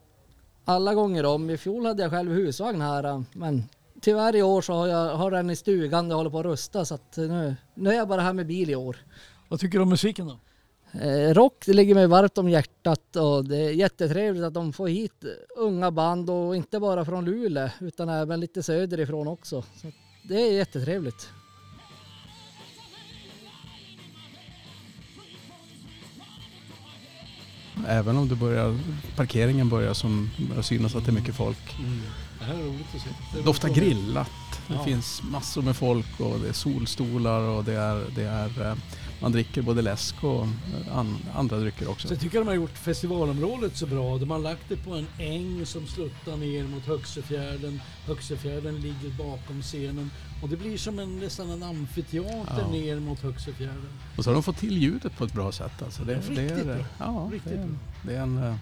Alla 0.64 0.94
gånger 0.94 1.26
om. 1.26 1.50
I 1.50 1.56
fjol 1.56 1.86
hade 1.86 2.02
jag 2.02 2.10
själv 2.12 2.32
husvagn 2.32 2.80
här 2.80 3.24
men 3.32 3.64
tyvärr 4.00 4.36
i 4.36 4.42
år 4.42 4.62
så 4.62 4.72
har 4.72 4.86
jag 4.86 5.16
har 5.16 5.30
den 5.30 5.50
i 5.50 5.56
stugan 5.56 6.10
och 6.10 6.16
håller 6.16 6.30
på 6.30 6.38
att 6.38 6.46
rusta 6.46 6.84
så 6.84 6.94
att 6.94 7.16
nu, 7.16 7.56
nu 7.74 7.90
är 7.90 7.94
jag 7.94 8.08
bara 8.08 8.20
här 8.20 8.32
med 8.32 8.46
bil 8.46 8.70
i 8.70 8.76
år. 8.76 8.96
Vad 9.48 9.60
tycker 9.60 9.78
du 9.78 9.82
om 9.82 9.88
musiken 9.88 10.26
då? 10.26 10.38
Eh, 11.00 11.34
rock 11.34 11.62
det 11.66 11.72
ligger 11.72 11.94
mig 11.94 12.06
varmt 12.06 12.38
om 12.38 12.48
hjärtat 12.48 13.16
och 13.16 13.44
det 13.44 13.56
är 13.56 13.70
jättetrevligt 13.70 14.44
att 14.44 14.54
de 14.54 14.72
får 14.72 14.88
hit 14.88 15.24
unga 15.56 15.90
band 15.90 16.30
och 16.30 16.56
inte 16.56 16.80
bara 16.80 17.04
från 17.04 17.24
Luleå 17.24 17.68
utan 17.80 18.08
även 18.08 18.40
lite 18.40 18.62
söderifrån 18.62 19.28
också. 19.28 19.62
Så 19.62 19.92
det 20.28 20.34
är 20.34 20.52
jättetrevligt. 20.52 21.28
Även 27.88 28.16
om 28.16 28.28
det 28.28 28.36
börjar, 28.36 28.78
parkeringen 29.16 29.68
börjar 29.68 29.94
som 29.94 30.30
börjar 30.48 30.62
synas 30.62 30.94
att 30.94 31.04
det 31.04 31.10
är 31.10 31.14
mycket 31.14 31.34
folk. 31.34 31.76
Det 32.38 32.44
här 32.44 32.54
är 32.54 32.58
roligt 32.62 32.86
att 32.94 33.00
se. 33.02 33.08
Det 33.36 33.42
Doftar 33.42 33.68
grillat. 33.68 34.30
Det 34.68 34.74
Ja. 34.74 34.84
finns 34.84 35.22
massor 35.22 35.62
med 35.62 35.76
folk 35.76 36.20
och 36.20 36.38
det 36.40 36.48
är 36.48 36.52
solstolar 36.52 37.40
och 37.40 37.64
det 37.64 37.74
är, 37.74 38.04
det 38.14 38.22
är 38.24 38.70
eh, 38.70 38.76
man 39.20 39.32
dricker 39.32 39.62
både 39.62 39.82
läsk 39.82 40.24
och 40.24 40.42
eh, 40.42 40.98
an, 40.98 41.16
andra 41.34 41.58
drycker 41.58 41.90
också. 41.90 42.08
Så 42.08 42.14
jag 42.14 42.20
tycker 42.20 42.38
de 42.38 42.48
har 42.48 42.54
gjort 42.54 42.78
festivalområdet 42.78 43.76
så 43.76 43.86
bra. 43.86 44.18
De 44.18 44.30
har 44.30 44.38
lagt 44.38 44.68
det 44.68 44.76
på 44.76 44.94
en 44.94 45.06
äng 45.18 45.66
som 45.66 45.86
sluttar 45.86 46.36
ner 46.36 46.64
mot 46.64 46.86
Högsöfjärden. 46.86 47.80
Högsöfjärden 48.06 48.80
ligger 48.80 49.10
bakom 49.18 49.62
scenen 49.62 50.10
och 50.42 50.48
det 50.48 50.56
blir 50.56 50.78
som 50.78 50.98
en, 50.98 51.18
nästan 51.18 51.50
en 51.50 51.62
amfiteater 51.62 52.58
Ja. 52.60 52.70
ner 52.70 53.00
mot 53.00 53.20
Högsöfjärden. 53.20 53.88
Och 54.16 54.24
så 54.24 54.30
har 54.30 54.34
de 54.34 54.42
fått 54.42 54.56
till 54.58 54.78
ljudet 54.82 55.16
på 55.16 55.24
ett 55.24 55.32
bra 55.32 55.52
sätt. 55.52 55.82
Alltså 55.82 56.02
det, 56.04 56.14
Riktigt 56.16 56.36
det 56.36 56.42
är, 56.60 56.64
bra. 56.64 56.84
Ja, 56.98 57.28
Riktigt 57.32 57.52
det 57.52 57.56
bra. 57.58 57.66
det 58.02 58.14
är 58.16 58.20
en... 58.22 58.58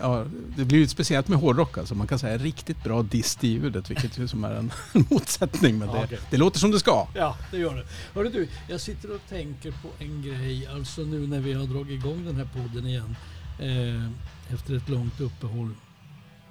Ja, 0.00 0.24
det 0.56 0.64
blir 0.64 0.78
ju 0.78 0.88
speciellt 0.88 1.28
med 1.28 1.38
hårdrock 1.38 1.78
alltså. 1.78 1.94
Man 1.94 2.06
kan 2.06 2.18
säga 2.18 2.38
riktigt 2.38 2.84
bra 2.84 3.02
dist 3.02 3.44
i 3.44 3.48
ljudet 3.48 3.90
vilket 3.90 4.18
ju 4.18 4.28
som 4.28 4.44
är 4.44 4.50
en 4.54 4.72
motsättning. 5.10 5.78
Men 5.78 5.88
Ja, 5.88 5.94
det, 5.94 6.04
okej. 6.04 6.18
det 6.30 6.36
låter 6.36 6.58
som 6.58 6.70
det 6.70 6.78
ska. 6.78 7.06
Ja, 7.14 7.36
det 7.50 7.56
gör 7.58 7.74
det. 7.76 7.84
Hörru 8.14 8.28
du, 8.28 8.48
jag 8.68 8.80
sitter 8.80 9.14
och 9.14 9.20
tänker 9.28 9.70
på 9.70 9.88
en 9.98 10.22
grej. 10.22 10.66
Alltså 10.66 11.00
nu 11.00 11.26
när 11.26 11.40
vi 11.40 11.52
har 11.52 11.64
dragit 11.66 12.04
igång 12.04 12.24
den 12.24 12.36
här 12.36 12.48
podden 12.54 12.86
igen 12.86 13.16
eh, 13.58 14.54
efter 14.54 14.76
ett 14.76 14.88
långt 14.88 15.20
uppehåll. 15.20 15.70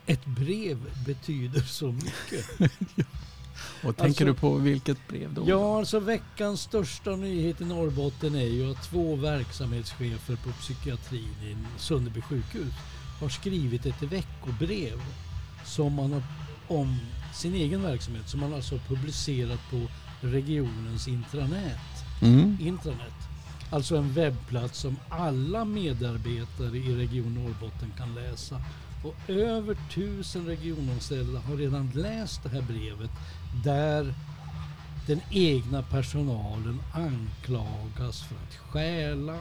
Ett 0.06 0.26
brev 0.26 0.78
betyder 1.06 1.62
så 1.62 1.92
mycket. 1.92 2.46
Och 3.84 3.98
tänker 3.98 4.06
Alltså- 4.06 4.26
du 4.26 4.34
på 4.34 4.56
vilket 4.56 5.08
brev 5.08 5.34
då? 5.34 5.43
Ja, 5.48 5.78
alltså 5.78 6.00
veckans 6.00 6.62
största 6.62 7.15
nyhet 7.15 7.62
i 7.62 7.65
Norrbotten 7.65 8.36
är 8.36 8.45
ju 8.48 8.72
att 8.72 8.84
två 8.84 9.15
verksamhetschefer 9.15 10.36
på 10.36 10.50
psykiatrin 10.52 11.36
i 11.43 11.56
Sunderby 11.78 12.22
sjukhus 12.22 12.74
har 13.22 13.30
skrivit 13.30 13.86
ett 13.86 14.02
veckobrev 14.02 15.02
som 15.65 15.93
man 15.93 16.13
har, 16.13 16.24
om 16.67 16.98
sin 17.34 17.54
egen 17.56 17.82
verksamhet 17.84 18.30
som 18.30 18.39
man 18.39 18.54
alltså 18.54 18.76
har 18.76 18.95
publicerat 18.95 19.60
på 19.72 19.88
regionens 20.22 21.08
intranät. 21.08 22.06
Mm. 22.22 22.58
Intranet. 22.62 23.13
Alltså 23.72 23.98
en 23.98 24.13
webbplats 24.13 24.80
som 24.80 24.98
alla 25.10 25.65
medarbetare 25.65 26.78
i 26.78 26.95
Region 26.95 27.34
Norrbotten 27.34 27.91
kan 27.98 28.15
läsa. 28.15 28.62
Och 29.04 29.15
över 29.30 29.78
tusen 29.93 30.45
regionanställda 30.45 31.39
har 31.39 31.56
redan 31.56 31.91
läst 31.95 32.43
det 32.43 32.50
här 32.50 32.62
brevet 32.62 33.10
där 33.64 34.14
den 35.08 35.22
egna 35.30 35.82
personalen 35.84 36.82
anklagas 36.94 38.22
för 38.22 38.36
att 38.36 38.56
stjäla, 38.56 39.38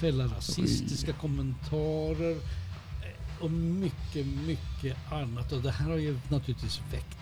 fälla 0.00 0.24
rasistiska 0.24 1.12
kommentarer 1.12 2.32
eh, 2.32 3.44
och 3.44 3.50
mycket, 3.50 4.26
mycket 4.26 4.96
annat. 5.12 5.52
Och 5.52 5.62
det 5.62 5.70
här 5.70 5.86
har 5.90 5.96
ju 5.96 6.18
naturligtvis 6.28 6.80
väckt 6.92 7.18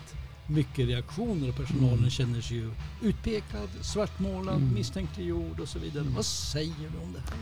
mycket 0.47 0.87
reaktioner 0.87 1.49
och 1.49 1.55
personalen 1.55 1.97
Mm. 1.97 2.09
känner 2.09 2.41
sig 2.41 2.57
ju 2.57 2.71
utpekad, 3.01 3.69
svartmålad, 3.81 4.55
Mm. 4.55 4.73
misstänkliggjord 4.73 5.59
och 5.59 5.67
så 5.67 5.79
vidare. 5.79 6.05
Vad 6.15 6.25
säger 6.25 6.73
du 6.91 7.03
om 7.03 7.13
det 7.13 7.19
här? 7.19 7.37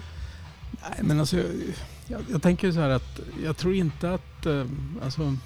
Nej, 0.90 1.00
men 1.04 1.20
alltså, 1.20 1.38
jag, 1.38 1.46
jag, 2.08 2.22
jag 2.32 2.42
tänker 2.42 2.72
så 2.72 2.80
här 2.80 2.90
att 2.90 3.20
jag 3.44 3.58
tror 3.58 3.74
inte 3.76 4.14
att... 4.14 4.46
Eh, 4.46 4.66
alltså, 5.04 5.38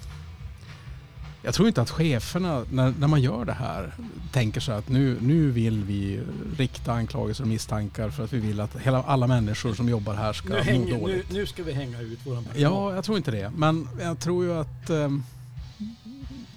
jag 1.44 1.54
tror 1.54 1.68
inte 1.68 1.82
att 1.82 1.90
cheferna, 1.90 2.64
när, 2.70 2.94
när 2.98 3.08
man 3.08 3.22
gör 3.22 3.44
det 3.44 3.52
här, 3.52 3.94
tänker 4.32 4.60
så 4.60 4.72
att 4.72 4.88
nu, 4.88 5.16
nu 5.20 5.50
vill 5.50 5.84
vi 5.84 6.20
rikta 6.56 6.92
anklagelser 6.92 7.42
och 7.44 7.48
misstankar 7.48 8.10
för 8.10 8.24
att 8.24 8.32
vi 8.32 8.38
vill 8.38 8.60
att 8.60 8.76
hela, 8.76 9.02
alla 9.02 9.26
människor 9.26 9.74
som 9.74 9.88
jobbar 9.88 10.14
här 10.14 10.32
ska 10.32 10.48
Nu, 10.48 10.54
må 10.54 10.60
hänger, 10.62 10.84
nu, 10.94 11.00
dåligt. 11.00 11.30
nu 11.32 11.46
ska 11.46 11.62
vi 11.62 11.72
hänga 11.72 12.00
ut 12.00 12.26
våran 12.26 12.44
personal. 12.44 12.62
Ja, 12.62 12.94
jag 12.94 13.04
tror 13.04 13.16
inte 13.18 13.30
det. 13.30 13.52
Men 13.56 13.88
jag 14.00 14.18
tror 14.18 14.44
ju 14.44 14.54
att 14.54 14.90
eh, 14.90 15.08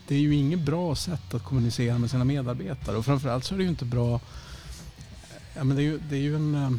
det 0.07 0.15
är 0.15 0.19
ju 0.19 0.35
inget 0.35 0.59
bra 0.65 0.95
sätt 0.95 1.33
att 1.33 1.43
kommunicera 1.43 1.97
med 1.97 2.09
sina 2.11 2.23
medarbetare. 2.23 2.97
Och 2.97 3.05
framförallt 3.05 3.43
så 3.43 3.53
är 3.53 3.57
det 3.57 3.63
ju 3.63 3.69
inte 3.69 3.85
bra... 3.85 4.19
Ja, 5.55 5.63
men 5.63 5.75
det, 5.77 5.81
är 5.81 5.83
ju, 5.85 5.99
det 6.09 6.15
är 6.15 6.19
ju 6.21 6.35
en... 6.35 6.55
eh, 6.55 6.69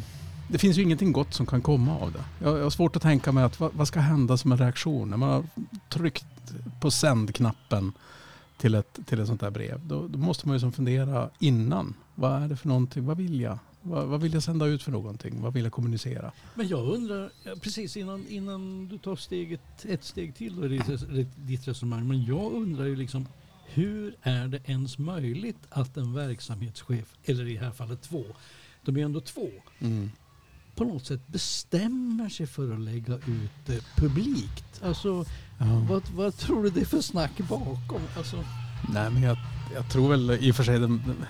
Det 0.51 0.57
finns 0.57 0.77
ju 0.77 0.81
ingenting 0.81 1.11
gott 1.11 1.33
som 1.33 1.45
kan 1.45 1.61
komma 1.61 1.97
av 1.97 2.11
det. 2.11 2.23
Jag, 2.45 2.57
jag 2.57 2.63
har 2.63 2.69
svårt 2.69 2.95
att 2.95 3.01
tänka 3.01 3.31
mig 3.31 3.43
att 3.43 3.59
vad, 3.59 3.71
vad 3.73 3.87
ska 3.87 3.99
hända 3.99 4.37
som 4.37 4.51
en 4.51 4.57
reaktion 4.57 5.09
när 5.09 5.17
man 5.17 5.29
har 5.29 5.43
tryckt 5.89 6.25
på 6.81 6.91
sänd-knappen 6.91 7.91
till 8.57 8.75
ett, 8.75 8.99
till 9.05 9.19
ett 9.19 9.27
sånt 9.27 9.41
här 9.41 9.49
brev. 9.51 9.87
Då, 9.87 10.07
då 10.07 10.19
måste 10.19 10.47
man 10.47 10.55
ju 10.55 10.59
som 10.59 10.71
fundera 10.71 11.29
innan. 11.39 11.93
Vad 12.15 12.41
är 12.43 12.47
det 12.47 12.57
för 12.57 12.67
någonting? 12.67 13.05
Vad 13.05 13.17
vill 13.17 13.41
jag? 13.41 13.59
Vad, 13.81 14.07
vad 14.07 14.21
vill 14.21 14.33
jag 14.33 14.43
sända 14.43 14.65
ut 14.65 14.83
för 14.83 14.91
någonting? 14.91 15.41
Vad 15.41 15.53
vill 15.53 15.63
jag 15.63 15.73
kommunicera? 15.73 16.31
Men 16.55 16.67
jag 16.67 16.87
undrar, 16.87 17.31
precis 17.55 17.97
innan, 17.97 18.27
innan 18.27 18.87
du 18.87 18.97
tar 18.97 19.15
steget, 19.15 19.85
ett 19.85 20.03
steg 20.03 20.35
till 20.35 20.55
då 20.55 20.65
i 20.65 20.69
ditt, 20.69 20.89
res- 20.89 21.27
ditt 21.35 21.67
resonemang, 21.67 22.07
men 22.07 22.25
jag 22.25 22.51
undrar 22.53 22.85
ju 22.85 22.95
liksom 22.95 23.27
hur 23.65 24.15
är 24.21 24.47
det 24.47 24.69
ens 24.69 24.97
möjligt 24.97 25.57
att 25.69 25.97
en 25.97 26.13
verksamhetschef, 26.13 27.15
eller 27.25 27.47
i 27.47 27.53
det 27.53 27.59
här 27.65 27.71
fallet 27.71 28.01
två, 28.01 28.23
de 28.85 28.97
är 28.97 29.05
ändå 29.05 29.21
två, 29.21 29.49
på 30.79 30.85
något 30.85 31.05
sätt 31.05 31.27
bestämmer 31.27 32.29
sig 32.29 32.47
för 32.47 32.73
att 32.73 32.79
lägga 32.79 33.13
ut 33.15 33.51
det 33.65 33.83
publikt. 33.95 34.81
Alltså, 34.83 35.25
Ja. 35.57 35.85
vad, 35.89 36.03
vad 36.15 36.37
tror 36.37 36.63
du 36.63 36.69
det 36.69 36.81
är 36.81 36.85
för 36.85 37.01
snack 37.01 37.31
bakom? 37.49 38.01
Alltså, 38.17 38.43
Nej, 38.93 39.09
men 39.11 39.23
jag, 39.23 39.37
jag 39.75 39.89
tror 39.89 40.09
väl 40.09 40.31
i 40.31 40.51
och 40.51 40.55
för 40.55 40.63
sig... 40.63 40.79
Den, 40.79 41.03
den, 41.05 41.25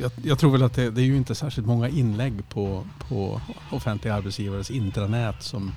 jag, 0.00 0.12
jag 0.22 0.38
tror 0.38 0.50
väl 0.52 0.62
att 0.62 0.74
det, 0.74 0.90
det 0.90 1.00
är 1.00 1.04
ju 1.04 1.16
inte 1.16 1.34
särskilt 1.34 1.66
många 1.66 1.88
inlägg 1.88 2.48
på, 2.48 2.86
på 3.08 3.40
offentliga 3.70 4.14
arbetsgivares 4.14 4.70
intranät 4.70 5.42
som 5.42 5.72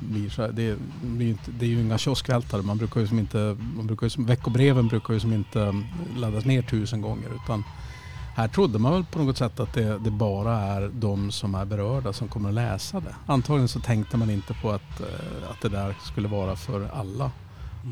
blir 0.00 0.30
så 0.30 0.42
här. 0.42 0.52
Det, 0.52 0.78
blir 1.02 1.28
inte, 1.30 1.50
det 1.50 1.64
är 1.66 1.70
ju 1.70 1.80
inga 1.80 1.98
kioskvältare. 1.98 2.62
Man 2.62 2.78
brukar 2.78 3.00
ju 3.00 3.06
som 3.06 3.18
inte, 3.18 3.56
man 3.76 3.86
brukar 3.86 4.06
ju 4.06 4.10
som, 4.10 4.26
veckobreven 4.26 4.88
brukar 4.88 5.14
ju 5.14 5.20
som 5.20 5.32
inte 5.32 5.82
laddas 6.16 6.44
ner 6.44 6.62
tusen 6.62 7.00
gånger. 7.00 7.28
Utan 7.44 7.64
här 8.34 8.48
trodde 8.48 8.78
man 8.78 8.92
väl 8.92 9.04
på 9.04 9.18
något 9.18 9.36
sätt 9.38 9.60
att 9.60 9.72
det, 9.72 9.98
det 9.98 10.10
bara 10.10 10.58
är 10.60 10.90
de 10.94 11.30
som 11.32 11.54
är 11.54 11.64
berörda 11.64 12.12
som 12.12 12.28
kommer 12.28 12.48
att 12.48 12.54
läsa 12.54 13.00
det. 13.00 13.14
Antagligen 13.26 13.68
så 13.68 13.80
tänkte 13.80 14.16
man 14.16 14.30
inte 14.30 14.54
på 14.54 14.70
att, 14.70 15.00
eh, 15.00 15.50
att 15.50 15.60
det 15.62 15.68
där 15.68 15.94
skulle 16.04 16.28
vara 16.28 16.56
för 16.56 16.88
alla. 16.94 17.30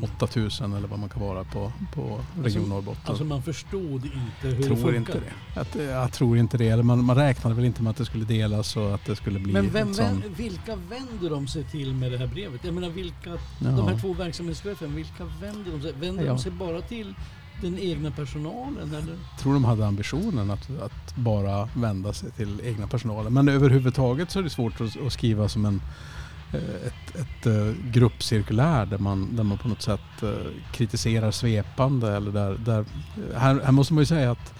8000 0.03 0.73
eller 0.73 0.87
vad 0.87 0.99
man 0.99 1.09
kan 1.09 1.21
vara 1.21 1.43
på, 1.43 1.71
på 1.93 2.19
Region 2.43 2.69
Norrbotten. 2.69 3.01
alltså 3.05 3.23
man 3.23 3.43
förstod 3.43 4.05
inte 4.05 4.15
hur 4.41 4.49
jag 4.51 4.57
det 4.61 4.63
tror 4.65 4.75
funkar. 4.75 4.97
inte 4.97 5.19
det. 5.55 5.59
Att, 5.61 5.75
eh, 5.75 5.83
jag 5.83 6.11
tror 6.13 6.37
inte 6.37 6.57
det. 6.57 6.67
Eller 6.69 6.83
man, 6.83 7.03
man 7.03 7.15
räknade 7.15 7.55
väl 7.55 7.65
inte 7.65 7.83
med 7.83 7.89
att 7.91 7.97
det 7.97 8.05
skulle 8.05 8.25
delas 8.25 8.77
och 8.77 8.93
att 8.95 9.05
det 9.05 9.15
skulle 9.15 9.39
bli 9.39 9.53
Men 9.53 9.69
vem, 9.69 9.93
sån... 9.93 10.05
vem, 10.05 10.33
vilka 10.33 10.75
vänder 10.75 11.29
de 11.29 11.47
sig 11.47 11.63
till 11.63 11.93
med 11.93 12.11
det 12.11 12.17
här 12.17 12.27
brevet? 12.27 12.63
Jag 12.63 12.73
menar 12.73 12.89
vilka, 12.89 13.29
Ja. 13.29 13.37
de 13.59 13.87
här 13.87 13.99
två 13.99 14.13
verksamhetscheferna, 14.13 14.95
vilka 14.95 15.23
vänder 15.41 15.71
de 15.71 15.81
sig? 15.81 15.91
Vänder 15.99 16.23
Ja. 16.23 16.29
de 16.33 16.39
sig 16.39 16.51
bara 16.51 16.81
till 16.81 17.13
den 17.61 17.79
egna 17.79 18.11
personalen 18.11 18.89
eller? 18.89 19.13
Jag 19.31 19.39
tror 19.39 19.53
de 19.53 19.65
hade 19.65 19.87
ambitionen 19.87 20.51
att, 20.51 20.69
att 20.81 21.15
bara 21.15 21.69
vända 21.75 22.13
sig 22.13 22.31
till 22.31 22.61
egna 22.63 22.87
personalen. 22.87 23.33
Men 23.33 23.49
överhuvudtaget 23.49 24.31
så 24.31 24.39
är 24.39 24.43
det 24.43 24.49
svårt 24.49 24.81
att, 24.81 25.05
att 25.05 25.13
skriva 25.13 25.49
som 25.49 25.65
en, 25.65 25.81
eh, 26.53 26.87
ett, 26.87 27.15
ett 27.15 27.45
eh, 27.45 27.91
gruppcirkulär 27.91 28.85
där 28.85 28.97
man, 28.97 29.35
där 29.35 29.43
man 29.43 29.57
på 29.57 29.67
något 29.67 29.81
sätt 29.81 30.23
eh, 30.23 30.29
kritiserar 30.71 31.31
svepande. 31.31 32.15
Eller 32.15 32.31
där, 32.31 32.57
där, 32.65 32.85
här, 33.35 33.61
här 33.63 33.71
måste 33.71 33.93
man 33.93 34.01
ju 34.01 34.05
säga 34.05 34.31
att 34.31 34.53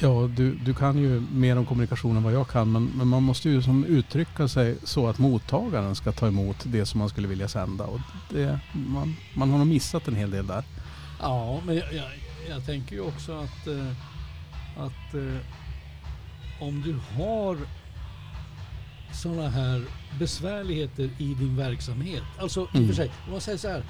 Ja, 0.00 0.30
du, 0.36 0.54
du 0.54 0.74
kan 0.74 0.98
ju 0.98 1.22
mer 1.32 1.58
om 1.58 1.66
kommunikation 1.66 2.16
än 2.16 2.22
vad 2.22 2.32
jag 2.32 2.48
kan 2.48 2.72
men, 2.72 2.84
men 2.84 3.08
man 3.08 3.22
måste 3.22 3.48
ju 3.48 3.62
som 3.62 3.84
uttrycka 3.84 4.48
sig 4.48 4.76
så 4.84 5.08
att 5.08 5.18
mottagaren 5.18 5.94
ska 5.94 6.12
ta 6.12 6.26
emot 6.26 6.56
det 6.64 6.86
som 6.86 6.98
man 6.98 7.08
skulle 7.08 7.28
vilja 7.28 7.48
sända. 7.48 7.84
Och 7.84 8.00
det, 8.30 8.58
man, 8.72 9.16
man 9.34 9.50
har 9.50 9.58
nog 9.58 9.66
missat 9.66 10.08
en 10.08 10.14
hel 10.14 10.30
del 10.30 10.46
där. 10.46 10.64
Ja, 11.20 11.60
men 11.66 11.76
jag, 11.76 11.92
jag, 11.94 12.04
jag 12.48 12.66
tänker 12.66 12.94
ju 12.96 13.00
också 13.00 13.32
att, 13.38 13.66
eh, 13.66 13.90
att 14.84 15.14
eh, 15.14 15.40
om 16.60 16.82
du 16.82 17.22
har 17.22 17.58
sådana 19.12 19.48
här 19.48 19.84
besvärligheter 20.18 21.10
i 21.18 21.34
din 21.34 21.56
verksamhet. 21.56 22.22
Alltså 22.40 22.60
i 22.60 22.64
och 22.64 22.74
Mm. 22.74 22.88
för 22.88 22.94
sig, 22.94 23.10
om 23.26 23.32
man 23.32 23.40
säger 23.40 23.58
så 23.58 23.68
här. 23.68 23.82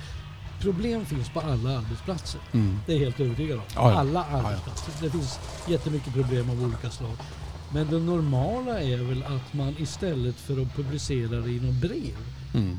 Problem 0.60 1.06
finns 1.06 1.28
på 1.28 1.40
alla 1.40 1.78
arbetsplatser. 1.78 2.40
Mm. 2.52 2.78
Det 2.86 2.92
är 2.92 2.96
jag 2.96 3.04
helt 3.04 3.20
övertygad 3.20 3.58
om. 3.58 3.64
Ja, 3.74 3.90
ja. 3.90 3.98
Alla 3.98 4.26
ja. 4.30 4.36
arbetsplatser. 4.38 4.92
Det 5.00 5.10
finns 5.10 5.38
jättemycket 5.68 6.12
problem 6.14 6.50
av 6.50 6.62
olika 6.64 6.90
slag. 6.90 7.16
Men 7.72 7.86
det 7.90 7.98
normala 7.98 8.80
är 8.80 8.96
väl 8.96 9.22
att 9.22 9.52
man 9.54 9.74
istället 9.78 10.36
för 10.36 10.62
att 10.62 10.76
publicera 10.76 11.40
det 11.40 11.50
i 11.50 11.60
något 11.60 11.74
brev 11.74 12.16
Mm. 12.54 12.78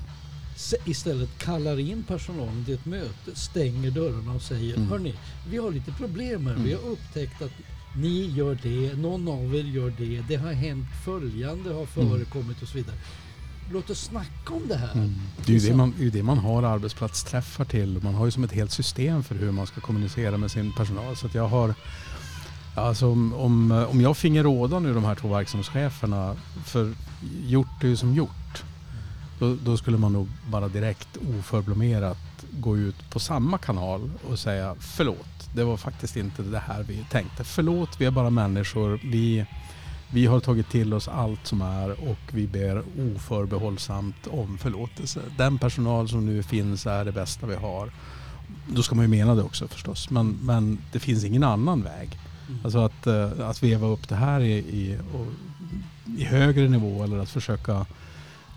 Istället 0.85 1.29
kallar 1.37 1.79
in 1.79 2.03
personalen 2.03 2.65
till 2.65 2.73
ett 2.73 2.85
möte, 2.85 3.35
stänger 3.35 3.91
dörrarna 3.91 4.33
och 4.33 4.41
säger 4.41 4.75
Mm. 4.75 4.89
Hörni, 4.89 5.13
vi 5.49 5.57
har 5.57 5.71
lite 5.71 5.91
problem 5.91 6.47
här. 6.47 6.55
Vi 6.55 6.73
har 6.73 6.81
upptäckt 6.81 7.41
att 7.41 7.51
ni 7.95 8.25
gör 8.25 8.57
det, 8.63 8.97
någon 9.01 9.27
av 9.27 9.55
er 9.55 9.63
gör 9.63 9.93
det, 9.97 10.23
det 10.27 10.35
har 10.35 10.53
hänt 10.53 10.85
följande 11.05 11.73
har 11.73 11.85
förekommit 11.85 12.61
och 12.61 12.67
så 12.67 12.77
vidare. 12.77 12.95
Låt 13.71 13.89
oss 13.89 13.99
snacka 14.01 14.53
om 14.53 14.67
det 14.67 14.75
här. 14.75 14.93
Mm. 14.93 15.15
Det 15.45 15.51
är 15.51 15.53
ju 15.53 15.59
det 15.59 15.67
Så- 15.71 15.75
man, 15.77 15.93
det 15.99 16.05
är 16.05 16.11
det 16.11 16.23
man 16.23 16.37
har 16.37 16.63
arbetsplatsträffar 16.63 17.65
till. 17.65 17.99
Man 18.03 18.15
har 18.15 18.25
ju 18.25 18.31
som 18.31 18.43
ett 18.43 18.51
helt 18.51 18.71
system 18.71 19.23
för 19.23 19.35
hur 19.35 19.51
man 19.51 19.67
ska 19.67 19.81
kommunicera 19.81 20.37
med 20.37 20.51
sin 20.51 20.73
personal. 20.73 21.15
Så 21.17 21.29
jag 21.33 21.47
har, 21.47 21.73
alltså 22.75 23.11
om, 23.11 23.33
om, 23.33 23.71
om 23.91 24.01
jag 24.01 24.17
finge 24.17 24.43
råda 24.43 24.79
nu 24.79 24.93
de 24.93 25.03
här 25.05 25.15
två 25.15 25.27
verksamhetscheferna, 25.27 26.35
för 26.65 26.93
gjort 27.47 27.83
är 27.83 27.87
ju 27.87 27.95
som 27.97 28.13
gjort. 28.13 28.29
Då, 29.39 29.55
då 29.65 29.77
skulle 29.77 29.97
man 29.97 30.13
nog 30.13 30.27
bara 30.51 30.67
direkt 30.67 31.17
oförblommerat 31.39 32.17
gå 32.51 32.77
ut 32.77 33.09
på 33.09 33.19
samma 33.19 33.57
kanal 33.57 34.11
och 34.29 34.39
säga 34.39 34.75
förlåt. 34.79 35.49
Det 35.53 35.63
var 35.63 35.77
faktiskt 35.77 36.17
inte 36.17 36.41
det 36.41 36.59
här 36.59 36.83
vi 36.83 37.05
tänkte. 37.11 37.43
Förlåt, 37.43 37.89
vi 38.01 38.05
är 38.05 38.11
bara 38.11 38.29
människor. 38.29 38.99
Vi, 39.03 39.45
vi 40.11 40.25
har 40.25 40.39
tagit 40.39 40.69
till 40.69 40.93
oss 40.93 41.07
allt 41.07 41.47
som 41.47 41.61
är 41.61 42.09
och 42.09 42.19
vi 42.31 42.47
ber 42.47 42.83
oförbehållsamt 43.15 44.27
om 44.27 44.57
förlåtelse. 44.57 45.19
Den 45.37 45.59
personal 45.59 46.09
som 46.09 46.25
nu 46.25 46.43
finns 46.43 46.85
är 46.85 47.05
det 47.05 47.11
bästa 47.11 47.47
vi 47.47 47.55
har. 47.55 47.91
Då 48.67 48.83
ska 48.83 48.95
man 48.95 49.05
ju 49.05 49.09
mena 49.09 49.35
det 49.35 49.43
också 49.43 49.67
förstås. 49.67 50.09
Men, 50.09 50.39
men 50.41 50.77
det 50.91 50.99
finns 50.99 51.23
ingen 51.23 51.43
annan 51.43 51.83
väg. 51.83 52.19
Mm. 52.47 52.59
Alltså 52.63 52.79
att, 52.79 53.07
eh, 53.07 53.49
att 53.49 53.63
veva 53.63 53.87
upp 53.87 54.09
det 54.09 54.15
här 54.15 54.39
i, 54.41 54.53
i, 54.57 54.97
i 56.17 56.23
högre 56.23 56.69
nivå 56.69 57.03
eller 57.03 57.17
att 57.19 57.29
försöka 57.29 57.85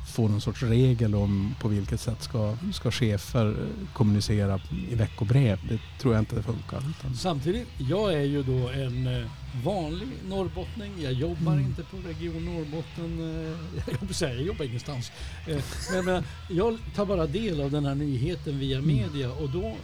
få 0.07 0.29
någon 0.29 0.41
sorts 0.41 0.63
regel 0.63 1.15
om 1.15 1.55
på 1.61 1.69
vilket 1.69 2.01
sätt 2.01 2.23
ska, 2.23 2.57
ska 2.73 2.91
chefer 2.91 3.47
eh, 3.49 3.93
kommunicera 3.95 4.61
i 4.91 4.95
veckobrev. 4.95 5.59
Det 5.69 5.79
tror 6.01 6.15
jag 6.15 6.23
inte 6.23 6.37
det 6.37 6.43
funkar. 6.43 6.83
Samtidigt, 7.17 7.69
jag 7.79 8.13
är 8.15 8.23
ju 8.25 8.43
då 8.43 8.69
en 8.69 9.07
eh, 9.07 9.27
vanlig 9.65 10.09
norrbottning. 10.29 10.93
Jag 11.03 11.13
jobbar 11.13 11.53
Mm. 11.53 11.65
inte 11.65 11.83
på 11.83 11.97
Region 12.09 12.45
Norrbotten. 12.45 13.37
eh, 14.21 14.29
Jag 14.37 14.43
jobbar 14.43 14.65
ingenstans. 14.65 15.13
Men 15.47 15.63
jag, 15.97 16.05
menar, 16.05 16.25
jag 16.51 16.79
tar 16.95 17.07
bara 17.07 17.27
del 17.27 17.61
av 17.61 17.71
den 17.71 17.85
här 17.87 17.95
nyheten 17.95 18.59
via 18.59 18.79
Mm. 18.79 18.97
media 18.97 19.31
och 19.33 19.51
då, 19.51 19.77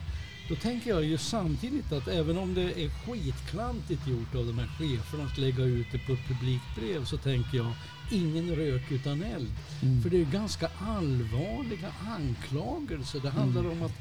då 0.49 0.55
tänker 0.55 0.91
jag 0.91 1.05
ju 1.05 1.19
samtidigt 1.19 1.93
att 1.93 2.09
även 2.09 2.39
om 2.39 2.55
det 2.55 2.85
är 2.85 2.89
skitklantigt 2.91 4.07
gjort 4.09 4.35
av 4.35 4.47
de 4.47 4.59
här 4.59 4.67
cheferna 4.79 5.25
att 5.25 5.39
lägga 5.39 5.65
ut 5.65 5.87
det 5.93 5.99
på 5.99 6.13
ett 6.13 6.29
publikt 6.29 6.65
brev 6.77 7.05
så 7.05 7.17
tänker 7.17 7.57
jag 7.57 7.73
ingen 8.11 8.57
rök 8.57 8.91
utan 8.93 9.23
eld. 9.23 9.49
Mm. 9.83 10.03
För 10.03 10.11
det 10.11 10.21
är 10.21 10.25
ganska 10.25 10.69
allvarliga 10.81 11.89
anklagelser. 12.17 13.21
Det 13.21 13.31
handlar 13.31 13.61
Mm. 13.65 13.73
om 13.73 13.83
att 13.87 13.95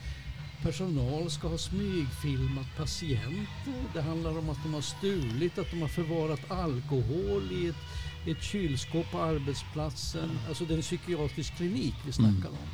personal 0.63 1.29
ska 1.31 1.47
ha 1.47 1.57
smygfilmat 1.57 2.77
patienter. 2.77 3.73
Det 3.93 4.01
handlar 4.01 4.38
om 4.38 4.49
att 4.49 4.63
de 4.63 4.73
har 4.73 4.81
stulit, 4.81 5.57
att 5.57 5.71
de 5.71 5.81
har 5.81 5.88
förvarat 5.88 6.51
alkohol 6.51 7.43
i 7.51 7.67
ett, 7.67 7.75
ett 8.38 8.43
kylskåp 8.43 9.12
på 9.12 9.19
arbetsplatsen. 9.21 10.29
Alltså 10.47 10.65
det 10.65 10.73
är 10.73 10.77
en 10.77 10.81
psykiatrisk 10.81 11.55
klinik 11.57 11.95
vi 12.05 12.12
snackar 12.12 12.29
Mm. 12.31 12.51
om. 12.51 12.67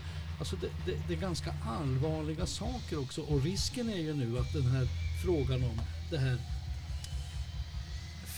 Alltså 0.44 0.56
det, 0.56 0.68
det, 0.92 0.98
det 1.08 1.14
är 1.14 1.18
ganska 1.18 1.54
allvarliga 1.66 2.46
saker 2.46 3.00
också 3.00 3.22
och 3.22 3.44
risken 3.44 3.90
är 3.90 3.98
ju 3.98 4.14
nu 4.14 4.40
att 4.40 4.54
den 4.54 4.66
här 4.66 4.88
frågan 5.26 5.64
om 5.64 5.82
det 6.12 6.18
här 6.18 6.38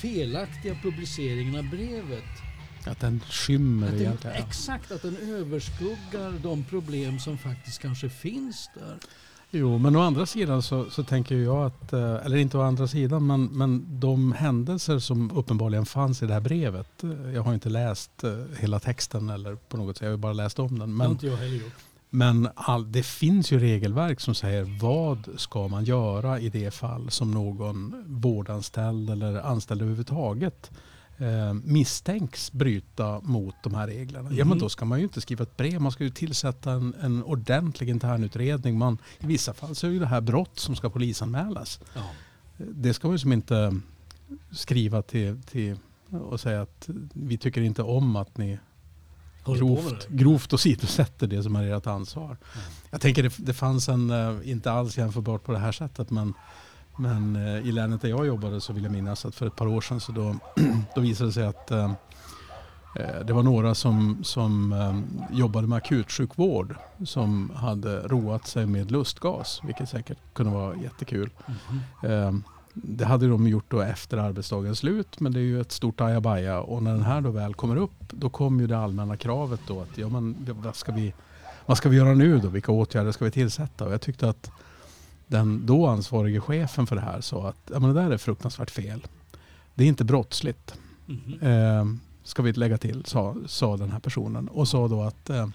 felaktiga 0.01 0.75
publiceringen 0.83 1.55
av 1.55 1.69
brevet 1.69 2.23
Att 2.85 2.99
den 2.99 3.19
skymmer 3.29 3.87
att 3.87 3.93
den, 3.93 4.01
egentligen. 4.01 4.35
exakt, 4.35 4.91
att 4.91 5.01
den 5.01 5.17
överskuggar 5.17 6.39
de 6.43 6.63
problem 6.63 7.19
som 7.19 7.37
faktiskt 7.37 7.79
kanske 7.81 8.09
finns 8.09 8.69
där. 8.75 8.97
Jo, 9.51 9.77
men 9.77 9.95
å 9.95 10.01
andra 10.01 10.25
sidan 10.25 10.61
så, 10.61 10.89
så 10.89 11.03
tänker 11.03 11.35
jag 11.35 11.65
att, 11.65 11.93
eh, 11.93 12.15
eller 12.25 12.37
inte 12.37 12.57
å 12.57 12.61
andra 12.61 12.87
sidan, 12.87 13.27
men, 13.27 13.45
men 13.45 13.99
de 13.99 14.31
händelser 14.31 14.99
som 14.99 15.31
uppenbarligen 15.31 15.85
fanns 15.85 16.23
i 16.23 16.25
det 16.25 16.33
här 16.33 16.41
brevet. 16.41 17.03
eh, 17.03 17.09
Jag 17.33 17.41
har 17.43 17.53
inte 17.53 17.69
läst 17.69 18.23
eh, 18.23 18.43
hela 18.59 18.79
texten 18.79 19.29
eller 19.29 19.55
på 19.55 19.77
något 19.77 19.97
sätt, 19.97 20.03
jag 20.05 20.11
har 20.11 20.17
bara 20.17 20.33
läst 20.33 20.59
om 20.59 20.67
den. 20.67 20.77
det 20.79 20.83
har 20.83 20.87
Men, 20.87 21.11
inte 21.11 21.27
jag 21.27 21.37
heller 21.37 21.55
gjort. 21.57 21.73
Men 22.17 22.49
all, 22.55 22.91
det 22.91 23.03
finns 23.05 23.51
ju 23.51 23.59
regelverk 23.59 24.19
som 24.21 24.35
säger 24.35 24.79
vad 24.81 25.27
ska 25.37 25.67
man 25.67 25.83
göra 25.83 26.39
i 26.39 26.49
det 26.49 26.71
fall 26.73 27.09
som 27.11 27.31
någon 27.31 28.03
vårdanställd 28.07 29.09
eller 29.09 29.35
anställd 29.41 29.81
överhuvudtaget 29.81 30.71
eh, 31.17 31.53
misstänks 31.53 32.51
bryta 32.51 33.19
mot 33.21 33.55
de 33.63 33.73
här 33.73 33.87
reglerna. 33.87 34.29
Ja 34.31 34.45
men 34.45 34.47
Mhm. 34.47 34.59
då 34.59 34.69
ska 34.69 34.85
man 34.85 34.97
ju 34.99 35.03
inte 35.03 35.21
skriva 35.21 35.43
ett 35.43 35.57
brev, 35.57 35.81
man 35.81 35.91
ska 35.91 36.03
ju 36.03 36.09
tillsätta 36.09 36.71
en, 36.71 36.95
en 37.01 37.23
ordentlig 37.23 37.89
internutredning. 37.89 38.77
Man, 38.77 38.97
I 39.19 39.25
vissa 39.25 39.53
fall 39.53 39.75
så 39.75 39.87
är 39.87 39.99
det 39.99 40.05
här 40.05 40.21
brott 40.21 40.59
som 40.59 40.75
ska 40.75 40.89
polisanmälas. 40.89 41.79
Ja. 41.95 42.01
Det 42.57 42.93
ska 42.93 43.07
man 43.07 43.15
ju 43.15 43.19
som 43.19 43.33
inte 43.33 43.79
skriva 44.51 45.01
till, 45.01 45.41
till 45.41 45.77
och 46.09 46.39
säga 46.39 46.61
att 46.61 46.89
vi 47.13 47.37
tycker 47.37 47.61
inte 47.61 47.83
om 47.83 48.15
att 48.15 48.37
ni 48.37 48.59
Grovt, 49.45 50.07
grovt 50.07 50.53
åsidosätter 50.53 51.27
det 51.27 51.43
som 51.43 51.55
är 51.55 51.77
ert 51.77 51.87
ansvar. 51.87 52.25
Mm. 52.25 52.37
Jag 52.91 53.01
tänker 53.01 53.23
det, 53.23 53.33
det 53.37 53.53
fanns 53.53 53.89
en, 53.89 54.09
eh, 54.09 54.51
inte 54.51 54.71
alls 54.71 54.97
jämförbart 54.97 55.43
på 55.43 55.51
det 55.51 55.59
här 55.59 55.71
sättet, 55.71 56.09
men, 56.09 56.33
men 56.97 57.35
eh, 57.35 57.67
i 57.67 57.71
länet 57.71 58.01
där 58.01 58.09
jag 58.09 58.25
jobbade 58.25 58.61
så 58.61 58.73
vill 58.73 58.83
jag 58.83 58.91
minnas 58.91 59.25
att 59.25 59.35
för 59.35 59.47
ett 59.47 59.55
par 59.55 59.67
år 59.67 59.81
sedan 59.81 59.99
så 59.99 60.11
då, 60.11 60.35
då 60.95 61.01
visade 61.01 61.29
det 61.29 61.33
sig 61.33 61.45
att 61.45 61.71
eh, 61.71 61.91
det 63.25 63.33
var 63.33 63.43
några 63.43 63.75
som, 63.75 64.23
som 64.23 64.73
eh, 64.73 65.37
jobbade 65.37 65.67
med 65.67 65.77
akutsjukvård 65.77 66.75
som 67.05 67.51
hade 67.55 67.99
roat 68.07 68.47
sig 68.47 68.65
med 68.65 68.91
lustgas, 68.91 69.61
vilket 69.63 69.89
säkert 69.89 70.17
kunde 70.33 70.51
vara 70.51 70.75
jättekul. 70.75 71.29
Mhm. 71.45 72.11
Eh, 72.11 72.33
det 72.75 73.05
hade 73.05 73.27
de 73.27 73.47
gjort 73.47 73.65
då 73.67 73.81
efter 73.81 74.17
arbetsdagens 74.17 74.79
slut 74.79 75.19
men 75.19 75.33
det 75.33 75.39
är 75.39 75.43
ju 75.43 75.61
ett 75.61 75.71
stort 75.71 76.01
ajabaja 76.01 76.59
och 76.59 76.83
när 76.83 76.91
den 76.91 77.03
här 77.03 77.21
då 77.21 77.31
väl 77.31 77.53
kommer 77.53 77.75
upp 77.75 77.91
då 78.09 78.29
kommer 78.29 78.61
ju 78.61 78.67
det 78.67 78.77
allmänna 78.77 79.17
kravet 79.17 79.59
då 79.67 79.81
att 79.81 79.97
ja 79.97 80.09
men 80.09 80.35
vad 80.63 80.75
ska 80.75 80.91
vi, 80.91 81.13
vad 81.65 81.77
ska 81.77 81.89
vi 81.89 81.97
göra 81.97 82.13
nu 82.13 82.39
då? 82.39 82.47
Vilka 82.47 82.71
åtgärder 82.71 83.11
ska 83.11 83.25
vi 83.25 83.31
tillsätta? 83.31 83.85
Och 83.85 83.93
jag 83.93 84.01
tyckte 84.01 84.29
att 84.29 84.51
den 85.27 85.65
då 85.65 85.87
ansvarige 85.87 86.39
chefen 86.39 86.87
för 86.87 86.95
det 86.95 87.01
här 87.01 87.21
sa 87.21 87.49
att 87.49 87.71
ja, 87.73 87.79
men 87.79 87.93
det 87.93 88.01
där 88.01 88.11
är 88.11 88.17
fruktansvärt 88.17 88.71
fel. 88.71 89.07
Det 89.75 89.83
är 89.83 89.87
inte 89.87 90.03
brottsligt. 90.03 90.73
Mhm. 91.05 91.39
Eh, 91.41 91.85
ska 92.23 92.41
vi 92.41 92.53
lägga 92.53 92.77
till, 92.77 93.05
sa, 93.05 93.35
sa 93.45 93.77
den 93.77 93.91
här 93.91 93.99
personen. 93.99 94.47
Och 94.47 94.67
sa 94.67 94.87
då 94.87 95.01
att 95.01 95.29
eh, 95.29 95.47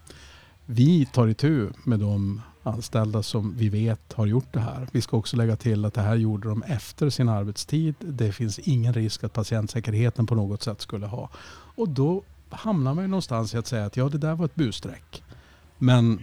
vi 0.66 1.06
tar 1.06 1.28
itu 1.28 1.68
med 1.84 2.00
de 2.00 2.42
anställda 2.62 3.22
som 3.22 3.54
vi 3.56 3.68
vet 3.68 4.12
har 4.12 4.26
gjort 4.26 4.52
det 4.52 4.60
här. 4.60 4.88
Vi 4.92 5.00
ska 5.00 5.16
också 5.16 5.36
lägga 5.36 5.56
till 5.56 5.84
att 5.84 5.94
det 5.94 6.02
här 6.02 6.16
gjorde 6.16 6.48
de 6.48 6.62
efter 6.62 7.10
sin 7.10 7.28
arbetstid. 7.28 7.94
Det 7.98 8.32
finns 8.32 8.58
ingen 8.58 8.92
risk 8.92 9.24
att 9.24 9.32
patientsäkerheten 9.32 10.26
på 10.26 10.34
något 10.34 10.62
sätt 10.62 10.80
skulle 10.80 11.06
ha. 11.06 11.30
Och 11.76 11.88
då 11.88 12.22
hamnar 12.50 12.94
man 12.94 13.04
ju 13.04 13.08
någonstans 13.08 13.54
i 13.54 13.56
att 13.56 13.66
säga 13.66 13.84
att 13.84 13.96
ja, 13.96 14.08
det 14.08 14.18
där 14.18 14.34
var 14.34 14.44
ett 14.44 14.54
busstreck. 14.54 15.22
Men 15.78 16.20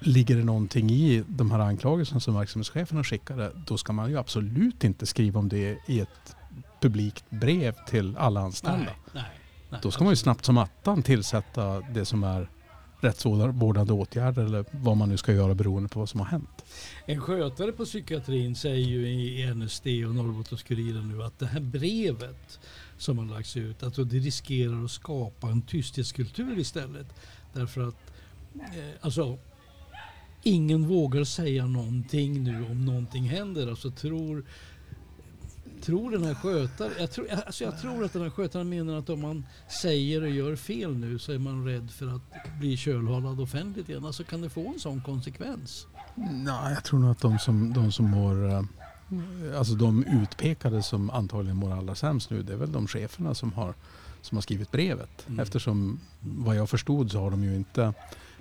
ligger 0.00 0.36
det 0.36 0.44
någonting 0.44 0.90
i 0.90 1.24
de 1.28 1.50
här 1.50 1.58
anklagelserna 1.58 2.20
som 2.20 2.34
verksamhetscheferna 2.34 3.04
skickade, 3.04 3.52
då 3.66 3.78
ska 3.78 3.92
man 3.92 4.10
ju 4.10 4.18
absolut 4.18 4.84
inte 4.84 5.06
skriva 5.06 5.40
om 5.40 5.48
det 5.48 5.78
i 5.86 6.00
ett 6.00 6.36
publikt 6.80 7.24
brev 7.30 7.74
till 7.86 8.16
alla 8.16 8.40
anställda. 8.40 8.78
Nej, 8.78 8.94
nej, 9.12 9.24
nej. 9.70 9.80
Då 9.82 9.90
ska 9.90 10.04
man 10.04 10.12
ju 10.12 10.16
snabbt 10.16 10.44
som 10.44 10.58
attan 10.58 11.02
tillsätta 11.02 11.80
det 11.80 12.04
som 12.04 12.24
är 12.24 12.48
rättsvårdande 13.00 13.92
åtgärder 13.92 14.44
eller 14.44 14.64
vad 14.70 14.96
man 14.96 15.08
nu 15.08 15.16
ska 15.16 15.32
göra 15.32 15.54
beroende 15.54 15.88
på 15.88 15.98
vad 15.98 16.08
som 16.08 16.20
har 16.20 16.26
hänt. 16.26 16.64
En 17.06 17.20
skötare 17.20 17.72
på 17.72 17.84
psykiatrin 17.84 18.56
säger 18.56 18.86
ju 18.86 19.08
i 19.08 19.54
NSD 19.54 19.86
och 19.86 20.14
Norrbottenskuriren 20.14 21.08
nu 21.08 21.22
att 21.22 21.38
det 21.38 21.46
här 21.46 21.60
brevet 21.60 22.60
som 22.98 23.18
har 23.18 23.24
lagts 23.24 23.56
ut, 23.56 23.82
att 23.82 23.94
det 23.94 24.02
riskerar 24.02 24.84
att 24.84 24.90
skapa 24.90 25.46
en 25.46 25.62
tysthetskultur 25.62 26.58
istället. 26.58 27.06
Därför 27.52 27.88
att 27.88 28.12
eh, 28.54 28.94
alltså, 29.00 29.38
ingen 30.42 30.88
vågar 30.88 31.24
säga 31.24 31.66
någonting 31.66 32.44
nu 32.44 32.66
om 32.70 32.84
någonting 32.84 33.24
händer. 33.24 33.66
Alltså 33.66 33.90
tror, 33.90 34.44
tror 35.82 36.10
den 36.10 36.24
här 36.24 36.34
skötaren, 36.34 36.92
jag 36.98 37.10
tror, 37.10 37.26
alltså 37.46 37.64
jag 37.64 37.80
tror 37.80 38.04
att 38.04 38.12
den 38.12 38.22
här 38.22 38.30
skötaren 38.30 38.68
menar 38.68 38.98
att 38.98 39.10
om 39.10 39.20
man 39.20 39.46
säger 39.82 40.22
och 40.22 40.30
gör 40.30 40.56
fel 40.56 40.96
nu 40.96 41.18
så 41.18 41.32
är 41.32 41.38
man 41.38 41.64
rädd 41.64 41.90
för 41.90 42.06
att 42.06 42.58
bli 42.60 42.76
kölhalad 42.76 43.40
offentligt 43.40 43.88
igen. 43.88 44.04
Alltså 44.04 44.24
kan 44.24 44.40
det 44.40 44.50
få 44.50 44.68
en 44.68 44.78
sån 44.78 45.00
konsekvens? 45.00 45.86
Nej, 46.30 46.74
jag 46.74 46.84
tror 46.84 47.00
nog 47.00 47.10
att 47.10 47.20
de 47.20 47.38
som, 47.38 47.72
de 47.72 47.92
som 47.92 48.10
mår, 48.10 48.48
eh, 48.48 48.62
alltså 49.58 49.74
de 49.74 50.04
utpekade 50.04 50.82
som 50.82 51.10
antagligen 51.10 51.56
mår 51.56 51.72
allra 51.72 51.94
sämst 51.94 52.30
nu, 52.30 52.42
det 52.42 52.52
är 52.52 52.56
väl 52.56 52.72
de 52.72 52.86
cheferna 52.86 53.34
som 53.34 53.52
har, 53.52 53.74
som 54.22 54.36
har 54.36 54.42
skrivit 54.42 54.70
brevet. 54.70 55.26
Mm. 55.28 55.40
Eftersom 55.40 56.00
vad 56.20 56.56
jag 56.56 56.70
förstod 56.70 57.10
så 57.10 57.20
har 57.20 57.30
de 57.30 57.44
ju 57.44 57.56
inte 57.56 57.94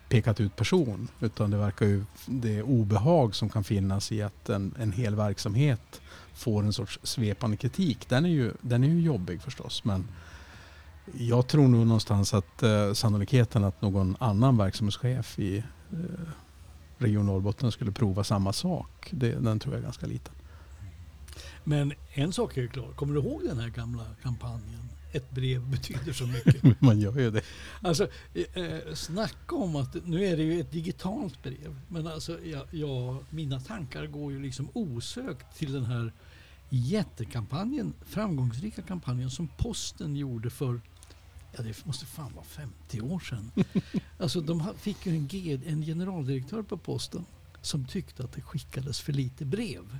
pekat 0.09 0.39
ut 0.39 0.55
person 0.55 1.07
utan 1.19 1.51
det 1.51 1.57
verkar 1.57 1.85
ju 1.85 2.03
det 2.25 2.63
obehag 2.63 3.35
som 3.35 3.49
kan 3.49 3.63
finnas 3.63 4.11
i 4.11 4.21
att 4.21 4.49
en, 4.49 4.75
en 4.79 4.91
hel 4.91 5.15
verksamhet 5.15 6.01
får 6.33 6.63
en 6.63 6.73
sorts 6.73 6.99
svepande 7.03 7.57
kritik. 7.57 8.09
Den 8.09 8.25
är 8.25 8.29
ju, 8.29 8.53
den 8.61 8.83
är 8.83 8.87
ju 8.87 9.01
jobbig 9.01 9.41
förstås 9.41 9.83
men 9.83 10.07
jag 11.13 11.47
tror 11.47 11.67
nog 11.67 11.87
någonstans 11.87 12.33
att 12.33 12.63
eh, 12.63 12.93
sannolikheten 12.93 13.63
att 13.63 13.81
någon 13.81 14.15
annan 14.19 14.57
verksamhetschef 14.57 15.39
i 15.39 15.57
eh, 15.57 15.63
Region 16.97 17.25
Norrbotten 17.25 17.71
skulle 17.71 17.91
prova 17.91 18.23
samma 18.23 18.53
sak, 18.53 19.09
det, 19.11 19.31
den 19.31 19.59
tror 19.59 19.73
jag 19.73 19.79
är 19.79 19.83
ganska 19.83 20.05
liten. 20.05 20.33
Men 21.63 21.93
en 22.13 22.33
sak 22.33 22.57
är 22.57 22.61
ju 22.61 22.67
klar. 22.67 22.91
Kommer 22.95 23.13
du 23.13 23.19
ihåg 23.19 23.41
den 23.45 23.59
här 23.59 23.69
gamla 23.69 24.03
kampanjen? 24.23 24.89
Ett 25.11 25.31
brev 25.31 25.69
betyder 25.69 26.13
så 26.13 26.27
mycket. 26.27 26.81
Man 26.81 26.99
gör 26.99 27.19
ju 27.19 27.31
det. 27.31 27.41
Alltså, 27.81 28.07
eh, 28.33 28.93
snacka 28.93 29.55
om 29.55 29.75
att 29.75 30.05
nu 30.05 30.25
är 30.25 30.37
det 30.37 30.43
ju 30.43 30.59
ett 30.59 30.71
digitalt 30.71 31.43
brev. 31.43 31.75
Men 31.87 32.07
alltså, 32.07 32.39
jag, 32.45 32.63
jag, 32.71 33.25
mina 33.29 33.59
tankar 33.59 34.05
går 34.05 34.31
ju 34.31 34.41
liksom 34.41 34.69
osökt 34.73 35.57
till 35.57 35.73
den 35.73 35.85
här 35.85 36.13
jättekampanjen, 36.69 37.93
framgångsrika 38.05 38.81
kampanjen 38.81 39.29
som 39.29 39.47
posten 39.47 40.15
gjorde 40.15 40.49
för 40.49 40.81
Ja, 41.57 41.63
det 41.63 41.85
måste 41.85 42.05
fan 42.05 42.33
vara 42.35 42.45
50 42.45 43.01
år 43.01 43.19
sedan. 43.19 43.51
Alltså 44.19 44.41
de 44.41 44.63
fick 44.77 45.05
ju 45.05 45.15
en, 45.15 45.63
en 45.63 45.81
generaldirektör 45.81 46.63
på 46.63 46.77
posten 46.77 47.25
som 47.61 47.85
tyckte 47.85 48.23
att 48.23 48.33
det 48.33 48.41
skickades 48.41 49.01
för 49.01 49.13
lite 49.13 49.45
brev. 49.45 49.97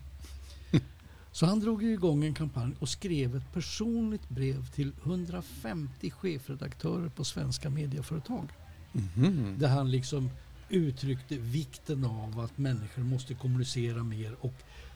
Så 1.38 1.46
han 1.46 1.60
drog 1.60 1.84
igång 1.84 2.26
en 2.26 2.34
kampanj 2.34 2.74
och 2.80 2.90
skrev 2.90 3.36
ett 3.36 3.54
personligt 3.54 4.30
brev 4.30 4.68
till 4.68 4.92
150 5.04 6.12
chefredaktörer 6.12 7.10
på 7.10 7.24
svenska 7.24 7.70
medieföretag. 7.70 8.52
Mhm. 8.92 9.56
Där 9.58 9.68
han 9.68 9.92
liksom 9.92 10.30
uttryckte 10.70 11.38
vikten 11.38 12.06
av 12.06 12.40
att 12.40 12.58
människor 12.58 13.04
måste 13.04 13.34
kommunicera 13.34 14.04
mer 14.04 14.36
och 14.40 14.54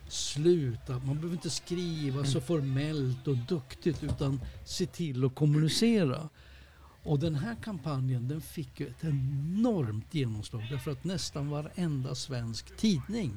sluta. 0.07 0.93
Man 0.93 1.15
behöver 1.15 1.33
inte 1.33 1.49
skriva 1.49 2.25
så 2.25 2.41
formellt 2.41 3.27
och 3.27 3.37
duktigt 3.37 4.03
utan 4.03 4.41
se 4.65 4.85
till 4.85 5.25
att 5.25 5.35
kommunicera. 5.35 6.29
Och 7.03 7.19
den 7.19 7.35
här 7.35 7.55
kampanjen 7.55 8.27
den 8.27 8.41
fick 8.41 8.79
ju 8.79 8.87
ett 8.87 9.03
enormt 9.03 10.13
genomslag 10.13 10.67
därför 10.69 10.91
att 10.91 11.03
nästan 11.03 11.49
varenda 11.49 12.15
svensk 12.15 12.77
tidning, 12.77 13.31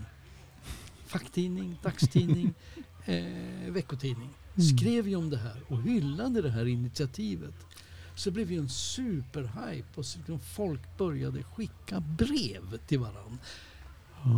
facktidning, 1.06 1.78
dagstidning, 1.82 2.54
eh, 3.04 3.72
veckotidning 3.72 4.30
skrev 4.56 5.08
ju 5.08 5.16
om 5.16 5.30
det 5.30 5.36
här 5.36 5.62
och 5.68 5.82
hyllade 5.82 6.42
det 6.42 6.50
här 6.50 6.66
initiativet. 6.66 7.54
Så 8.14 8.30
det 8.30 8.34
blev 8.34 8.52
ju 8.52 8.58
en 8.58 8.68
superhype 8.68 9.88
och 9.94 10.06
så 10.06 10.18
liksom 10.18 10.40
folk 10.40 10.98
började 10.98 11.42
skicka 11.42 12.00
brev 12.00 12.78
till 12.86 12.98
varandra. 12.98 13.38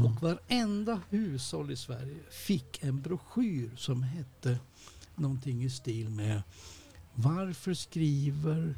Och 0.04 0.22
varenda 0.22 1.00
hushåll 1.10 1.70
i 1.70 1.76
Sverige 1.76 2.18
fick 2.30 2.82
en 2.82 3.02
broschyr 3.02 3.70
som 3.76 4.02
hette 4.02 4.58
någonting 5.14 5.64
i 5.64 5.70
stil 5.70 6.10
med 6.10 6.42
Varför 7.14 7.74
skriver 7.74 8.74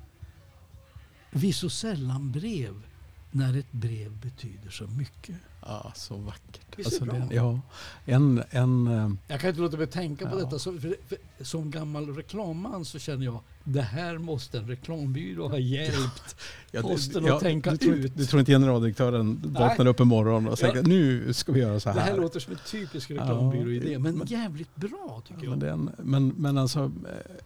vi 1.31 1.53
så 1.53 1.71
sällan 1.71 2.33
brev 2.33 2.83
när 3.31 3.57
ett 3.57 3.73
brev 3.73 4.21
betyder 4.21 4.71
så 4.71 4.87
mycket? 4.87 5.37
Ja, 5.61 5.93
så 5.95 6.17
vackert. 6.17 6.61
Visst 6.77 7.03
är 7.03 7.07
det 7.07 7.13
bra? 7.13 7.29
ja, 7.31 7.61
en, 8.05 8.43
en, 8.51 8.87
eh, 8.87 9.11
Jag 9.29 9.41
kan 9.41 9.51
inte 9.51 9.61
låta 9.63 9.83
att 9.83 9.91
tänka 9.91 10.31
på 10.31 10.39
Ja. 10.39 10.45
detta. 10.45 10.59
Så, 10.59 10.73
för, 10.73 10.95
för, 11.09 11.45
som 11.45 11.71
gammal 11.71 12.17
reklamman 12.17 12.85
så 12.85 12.99
känner 12.99 13.25
jag 13.25 13.41
det 13.65 13.83
här 13.83 14.19
måste 14.19 14.59
en 14.59 14.69
reklambyrå 14.69 15.49
ha 15.49 15.59
hjälpt 15.59 16.37
ja, 16.71 16.83
posten 16.83 17.33
att 17.33 17.41
tänka 17.41 17.71
du, 17.75 17.87
ut. 17.87 18.17
du 18.17 18.27
tror 18.27 18.41
inte 18.41 18.53
generaldirektören 18.53 19.41
vaknar 19.59 19.87
upp 19.87 20.01
en 20.01 20.09
morgon 20.09 20.49
och 20.49 20.59
säger 20.59 20.77
Ja. 20.77 20.83
nu 20.83 21.33
ska 21.33 21.53
vi 21.53 21.61
göra 21.61 21.81
så 21.81 21.89
Det 21.89 22.01
här. 22.01 22.11
här 22.11 22.17
låter 22.17 22.41
som 22.41 22.53
en 22.53 22.59
typisk 22.67 23.11
reklambyråidé 23.11 23.93
Ja, 23.93 23.99
men 23.99 24.23
jävligt 24.27 24.77
bra 24.77 25.23
tycker 25.29 25.45
Ja, 25.45 25.51
jag. 25.51 25.59
men, 25.59 25.85
den, 25.87 25.91
men, 25.99 26.29
men 26.29 26.59
alltså 26.59 26.81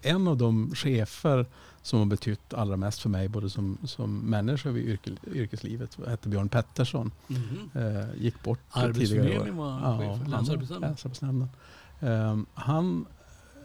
eh, 0.02 0.10
en 0.12 0.28
av 0.28 0.36
de 0.36 0.74
chefer 0.74 1.46
som 1.82 1.98
har 1.98 2.06
betytt 2.06 2.54
allra 2.54 2.76
mest 2.76 3.00
för 3.00 3.08
mig 3.08 3.28
både 3.28 3.50
som, 3.50 3.78
som 3.84 4.18
människa 4.18 4.70
och 4.70 4.78
i 4.78 4.80
yrke, 4.82 5.10
yrkeslivet 5.34 5.98
hette 6.08 6.28
Björn 6.28 6.48
Pettersson. 6.48 7.10
Mhm. 7.26 7.70
Eh, 7.74 8.01
gick 8.16 8.42
bort 8.42 8.58
Arbetsförmedlingen 8.70 9.42
tidigare 9.42 9.50
år. 9.50 9.80
var 9.80 9.98
chef 9.98 10.18
för 10.18 10.22
han- 10.22 10.30
Länsarbetsnämnden. 10.30 10.90
Länsarbetsnämnden. 10.90 11.48
Eh, 12.00 12.38
han, 12.54 13.06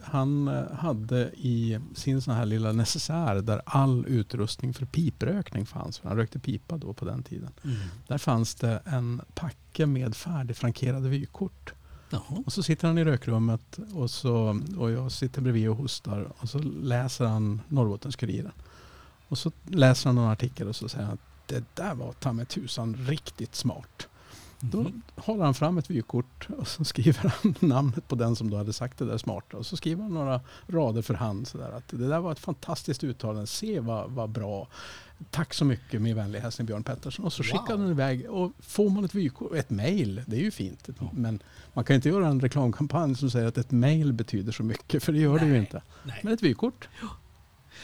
han 0.03 0.47
eh, 0.47 0.71
hade 0.71 1.31
i 1.37 1.79
sin 1.95 2.21
sån 2.21 2.33
här 2.33 2.45
lilla 2.45 2.71
necessär 2.71 3.35
där 3.35 3.61
all 3.65 4.05
utrustning 4.07 4.73
för 4.73 4.85
piprökning 4.85 5.65
fanns. 5.65 6.01
Han 6.03 6.17
rökte 6.17 6.39
pipa 6.39 6.77
då 6.77 6.93
på 6.93 7.05
den 7.05 7.23
tiden. 7.23 7.49
Mm. 7.63 7.77
Där 8.07 8.17
fanns 8.17 8.55
det 8.55 8.81
en 8.85 9.21
packe 9.35 9.85
med 9.85 10.15
färdigfrankerade 10.15 11.09
vykort. 11.09 11.73
Jaha. 12.09 12.43
Och 12.45 12.53
så 12.53 12.63
sitter 12.63 12.87
han 12.87 12.97
i 12.97 13.05
rökrummet 13.05 13.79
och, 13.93 14.09
så, 14.11 14.61
och 14.77 14.91
jag 14.91 15.11
sitter 15.11 15.41
bredvid 15.41 15.69
och 15.69 15.75
hostar 15.75 16.31
och 16.37 16.49
så 16.49 16.59
läser 16.59 17.25
han 17.25 17.61
Norrbottenskuriren. 17.67 18.51
Och 19.27 19.37
så 19.37 19.51
läser 19.65 20.09
han 20.09 20.15
någon 20.15 20.31
artikel 20.31 20.67
och 20.67 20.75
så 20.75 20.89
säger 20.89 21.05
han 21.05 21.13
att 21.13 21.19
det 21.47 21.63
där 21.73 21.95
var 21.95 22.13
ta 22.13 22.45
tusan 22.45 22.95
riktigt 22.95 23.55
smart. 23.55 24.07
Då 24.59 24.77
Mhm. 24.81 25.01
håller 25.15 25.43
han 25.45 25.53
fram 25.53 25.77
ett 25.77 25.89
vykort 25.89 26.47
och 26.57 26.67
så 26.67 26.83
skriver 26.83 27.33
han 27.43 27.55
namnet 27.69 28.07
på 28.07 28.15
den 28.15 28.35
som 28.35 28.49
då 28.49 28.57
hade 28.57 28.73
sagt 28.73 28.97
det 28.97 29.05
där 29.05 29.17
smarta. 29.17 29.57
Och 29.57 29.65
så 29.65 29.77
skriver 29.77 30.03
han 30.03 30.13
några 30.13 30.41
rader 30.67 31.01
för 31.01 31.13
hand. 31.13 31.47
Så 31.47 31.57
där, 31.57 31.71
att 31.71 31.87
det 31.87 32.07
där 32.07 32.19
var 32.19 32.31
ett 32.31 32.39
fantastiskt 32.39 33.03
uttalande. 33.03 33.47
Se 33.47 33.79
vad, 33.79 34.11
vad 34.11 34.29
bra. 34.29 34.67
Tack 35.31 35.53
så 35.53 35.65
mycket 35.65 36.01
med 36.01 36.15
vänlig 36.15 36.39
hälsning 36.39 36.65
Björn 36.67 36.83
Pettersson. 36.83 37.25
Och 37.25 37.33
så 37.33 37.43
Wow. 37.43 37.47
skickar 37.51 37.77
han 37.77 37.89
iväg. 37.91 38.29
Och 38.29 38.51
får 38.59 38.89
man 38.89 39.05
ett 39.05 39.15
vykort, 39.15 39.53
ett 39.55 39.69
mejl, 39.69 40.21
det 40.27 40.35
är 40.35 40.41
ju 40.41 40.51
fint. 40.51 40.87
Men 41.11 41.39
man 41.73 41.83
kan 41.83 41.95
inte 41.95 42.09
göra 42.09 42.27
en 42.27 42.39
reklamkampanj 42.41 43.15
som 43.15 43.29
säger 43.31 43.47
att 43.47 43.57
ett 43.57 43.71
mejl 43.71 44.13
betyder 44.13 44.51
så 44.51 44.63
mycket. 44.63 45.03
För 45.03 45.13
det 45.13 45.19
gör 45.19 45.39
det 45.39 45.45
ju 45.45 45.51
Nej. 45.51 45.59
inte. 45.59 45.81
Nej. 46.03 46.19
Men 46.23 46.33
ett 46.33 46.43
vykort. 46.43 46.87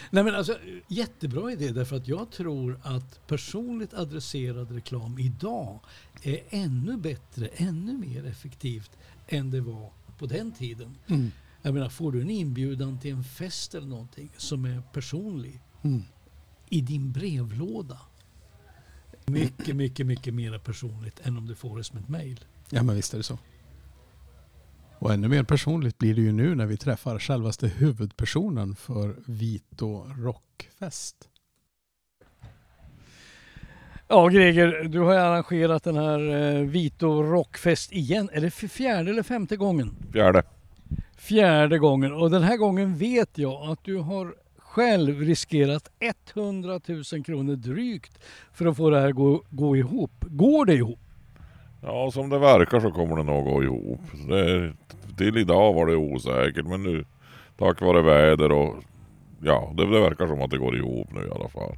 Nej, 0.10 0.23
men 0.23 0.36
alltså, 0.36 0.58
jättebra 0.88 1.51
idé 1.51 1.71
därför 1.71 1.95
att 1.95 2.08
jag 2.08 2.32
tror 2.32 2.79
att 2.84 3.27
personligt 3.27 3.93
adresserad 3.93 4.71
reklam 4.71 5.19
idag 5.19 5.79
är 6.23 6.39
ännu 6.49 6.97
bättre, 6.97 7.47
ännu 7.47 7.97
mer 7.97 8.25
effektivt 8.25 8.91
än 9.27 9.51
det 9.51 9.62
var 9.62 9.91
på 10.17 10.25
den 10.25 10.51
tiden. 10.51 10.95
Mm. 11.08 11.32
Jag 11.62 11.73
menar, 11.73 11.89
får 11.89 12.12
du 12.12 12.21
en 12.21 12.29
inbjudan 12.29 12.99
till 12.99 13.12
en 13.12 13.23
fest 13.23 13.75
eller 13.75 13.88
någonting 13.88 14.29
som 14.38 14.65
är 14.65 14.82
personlig 14.93 15.60
Mm. 15.86 16.03
i 16.69 16.82
din 16.82 17.12
brevlåda. 17.12 17.99
Mycket, 19.25 19.75
mycket, 19.75 20.06
mycket 20.06 20.34
mer 20.34 20.58
personligt 20.58 21.19
än 21.23 21.38
om 21.38 21.47
du 21.47 21.56
får 21.56 21.77
det 21.77 21.84
som 21.84 21.97
ett 21.97 22.10
mejl. 22.10 22.39
Ja 22.69 22.84
men 22.84 22.95
visst 22.95 23.13
är 23.13 23.17
det 23.17 23.23
så. 23.23 23.38
Och 25.04 25.13
ännu 25.13 25.28
mer 25.28 25.44
personligt 25.44 25.98
blir 25.98 26.16
det 26.16 26.22
ju 26.22 26.32
nu 26.32 26.56
när 26.56 26.66
vi 26.66 26.78
träffar 26.78 27.20
självaste 27.20 27.68
huvudpersonen 27.68 28.76
för 28.76 29.16
Vito 29.26 30.06
Rockfest. 30.18 31.30
Ja, 34.08 34.28
Greger, 34.28 34.84
du 34.84 35.00
har 35.00 35.13
ju 35.13 35.20
arrangerat 35.20 35.84
den 35.84 35.96
här 35.96 36.20
eh, 36.30 36.62
Vito 36.62 37.24
Rockfest 37.24 37.92
igen. 37.92 38.30
Är 38.34 38.42
det 38.42 38.52
fjärde 38.52 39.12
eller 39.12 39.24
femte 39.24 39.56
gången? 39.56 39.96
Fjärde. 40.13 40.44
Fjärde 41.18 41.80
gången. 41.80 42.13
Och 42.13 42.32
den 42.32 42.44
här 42.44 42.58
gången 42.58 42.98
vet 42.98 43.38
jag 43.38 43.72
att 43.72 43.84
du 43.84 43.98
har 43.98 44.36
själv 44.58 45.22
riskerat 45.22 45.89
100 46.34 46.80
000 46.86 47.24
kronor 47.26 47.56
drygt 47.56 48.20
för 48.54 48.66
att 48.66 48.78
få 48.78 48.89
det 48.89 49.00
här 49.00 49.12
gå, 49.12 49.44
gå 49.50 49.78
ihop. 49.78 50.26
Går 50.28 50.66
det 50.66 50.74
ihop? 50.74 51.03
Ja, 51.86 52.12
som 52.12 52.30
det 52.30 52.39
verkar 52.39 52.80
så 52.80 52.91
kommer 52.91 53.15
det 53.15 53.24
nog 53.24 53.46
gå 53.46 53.63
ihop. 53.63 54.02
Det, 54.28 54.74
till 55.17 55.38
idag 55.38 55.74
var 55.74 55.86
det 55.86 55.96
osäkert, 55.96 56.65
men 56.65 56.84
nu 56.84 57.06
tack 57.58 57.82
vare 57.82 58.02
väder 58.02 58.52
och 58.52 58.76
ja, 59.41 59.74
det, 59.78 59.91
det 59.91 60.00
verkar 60.02 60.28
som 60.28 60.41
att 60.41 60.52
det 60.52 60.58
går 60.58 60.78
ihop 60.78 61.08
nu 61.13 61.22
i 61.28 61.32
alla 61.32 61.50
fall. 61.50 61.76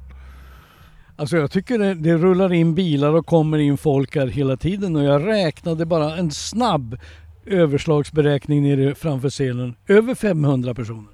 Alltså 1.16 1.36
jag 1.36 1.50
tycker 1.50 1.78
det, 1.78 1.94
det 1.94 2.16
rullar 2.16 2.52
in 2.52 2.74
bilar 2.74 3.12
och 3.12 3.26
kommer 3.26 3.58
in 3.58 3.76
folk 3.76 4.16
här 4.16 4.26
hela 4.26 4.56
tiden 4.56 4.96
och 4.96 5.04
jag 5.04 5.26
räknade 5.26 5.86
bara 5.86 6.16
en 6.16 6.30
snabb 6.30 6.98
överslagsberäkning 7.46 8.62
nere 8.62 8.94
framför 8.94 9.30
scenen. 9.30 9.74
Över 9.88 10.14
500 10.14 10.74
personer. 10.74 11.12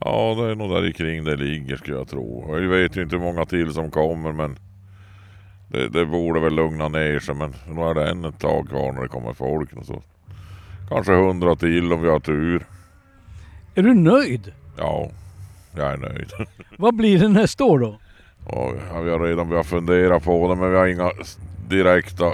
Ja, 0.00 0.34
det 0.38 0.50
är 0.50 0.54
nog 0.54 0.70
där 0.70 0.92
kring 0.92 1.24
det 1.24 1.36
ligger 1.36 1.76
skulle 1.76 1.96
jag 1.96 2.08
tro. 2.08 2.44
Jag 2.48 2.68
vet 2.68 2.96
ju 2.96 3.02
inte 3.02 3.16
hur 3.16 3.22
många 3.22 3.46
till 3.46 3.72
som 3.72 3.90
kommer 3.90 4.32
men 4.32 4.56
det, 5.70 5.88
det 5.88 6.06
borde 6.06 6.40
väl 6.40 6.54
lugna 6.54 6.88
ner 6.88 7.20
sig 7.20 7.34
men 7.34 7.54
nu 7.68 7.82
är 7.82 7.94
det 7.94 8.10
än 8.10 8.24
ett 8.24 8.38
tag 8.38 8.68
kvar 8.68 8.92
när 8.92 9.02
det 9.02 9.08
kommer 9.08 9.34
folk. 9.34 9.72
Och 9.72 9.86
så. 9.86 10.02
Kanske 10.88 11.12
hundra 11.12 11.56
till 11.56 11.92
om 11.92 12.02
vi 12.02 12.08
har 12.08 12.20
tur. 12.20 12.66
Är 13.74 13.82
du 13.82 13.94
nöjd? 13.94 14.52
Ja, 14.76 15.10
jag 15.76 15.92
är 15.92 15.96
nöjd. 15.96 16.32
Vad 16.76 16.96
blir 16.96 17.18
det 17.18 17.28
nästa 17.28 17.64
år 17.64 17.78
då? 17.78 17.98
Och 18.46 18.74
ja, 18.92 19.00
vi 19.00 19.10
har 19.10 19.20
redan 19.20 19.48
börjat 19.48 19.66
fundera 19.66 20.20
på 20.20 20.48
det 20.48 20.60
men 20.60 20.70
vi 20.70 20.76
har 20.76 20.86
inga 20.86 21.10
direkta... 21.68 22.32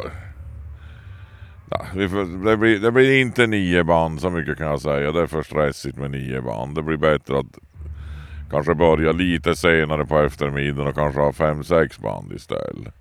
Vi 1.95 2.09
får, 2.09 2.45
det, 2.45 2.57
blir, 2.57 2.79
det 2.79 2.93
blir 2.93 3.21
inte 3.21 3.47
nio 3.47 3.85
band 3.85 4.21
så 4.21 4.31
mycket 4.31 4.59
kan 4.59 4.67
jag 4.67 4.81
säga. 4.81 5.13
Det 5.13 5.23
är 5.23 5.27
för 5.27 5.43
stressigt 5.43 5.99
med 5.99 6.11
nio 6.11 6.43
band. 6.43 6.75
Det 6.75 6.83
blir 6.83 6.97
bättre 6.97 7.39
att 7.39 7.59
kanske 8.51 8.75
börja 8.75 9.13
lite 9.13 9.57
senare 9.57 10.07
på 10.07 10.19
eftermiddagen 10.19 10.87
och 10.87 10.95
kanske 10.95 11.21
ha 11.21 11.33
fem, 11.33 11.65
sex 11.65 11.99
band 11.99 12.33
istället. 12.33 12.95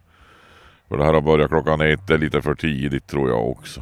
För 0.90 0.98
det 0.98 1.06
här 1.06 1.14
har 1.14 1.22
börjat 1.22 1.50
klockan 1.50 1.82
ett 1.82 2.10
är 2.10 2.18
lite 2.18 2.42
för 2.42 2.56
tidigt 2.56 3.08
tror 3.08 3.30
jag 3.30 3.50
också. 3.50 3.82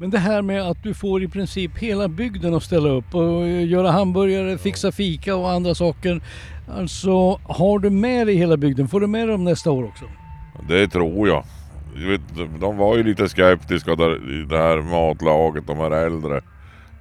Men 0.00 0.10
det 0.10 0.18
här 0.18 0.42
med 0.42 0.62
att 0.62 0.82
du 0.82 0.94
får 0.94 1.22
i 1.22 1.28
princip 1.28 1.78
hela 1.78 2.08
bygden 2.08 2.54
att 2.54 2.62
ställa 2.62 2.88
upp 2.88 3.14
och 3.14 3.48
göra 3.48 3.90
hamburgare, 3.90 4.58
fixa 4.58 4.92
fika 4.92 5.36
och 5.36 5.50
andra 5.50 5.74
saker. 5.74 6.20
Alltså 6.68 7.40
har 7.42 7.78
du 7.78 7.90
med 7.90 8.26
dig 8.26 8.36
hela 8.36 8.56
bygden? 8.56 8.88
Får 8.88 9.00
du 9.00 9.06
med 9.06 9.28
dem 9.28 9.44
nästa 9.44 9.70
år 9.70 9.84
också? 9.84 10.04
Det 10.68 10.88
tror 10.88 11.28
jag. 11.28 11.44
Vet, 11.94 12.20
de 12.60 12.76
var 12.76 12.96
ju 12.96 13.02
lite 13.02 13.28
skeptiska 13.28 13.94
där, 13.94 14.44
det 14.48 14.58
här 14.58 14.82
matlaget, 14.82 15.66
de 15.66 15.78
här 15.78 15.90
äldre 15.90 16.40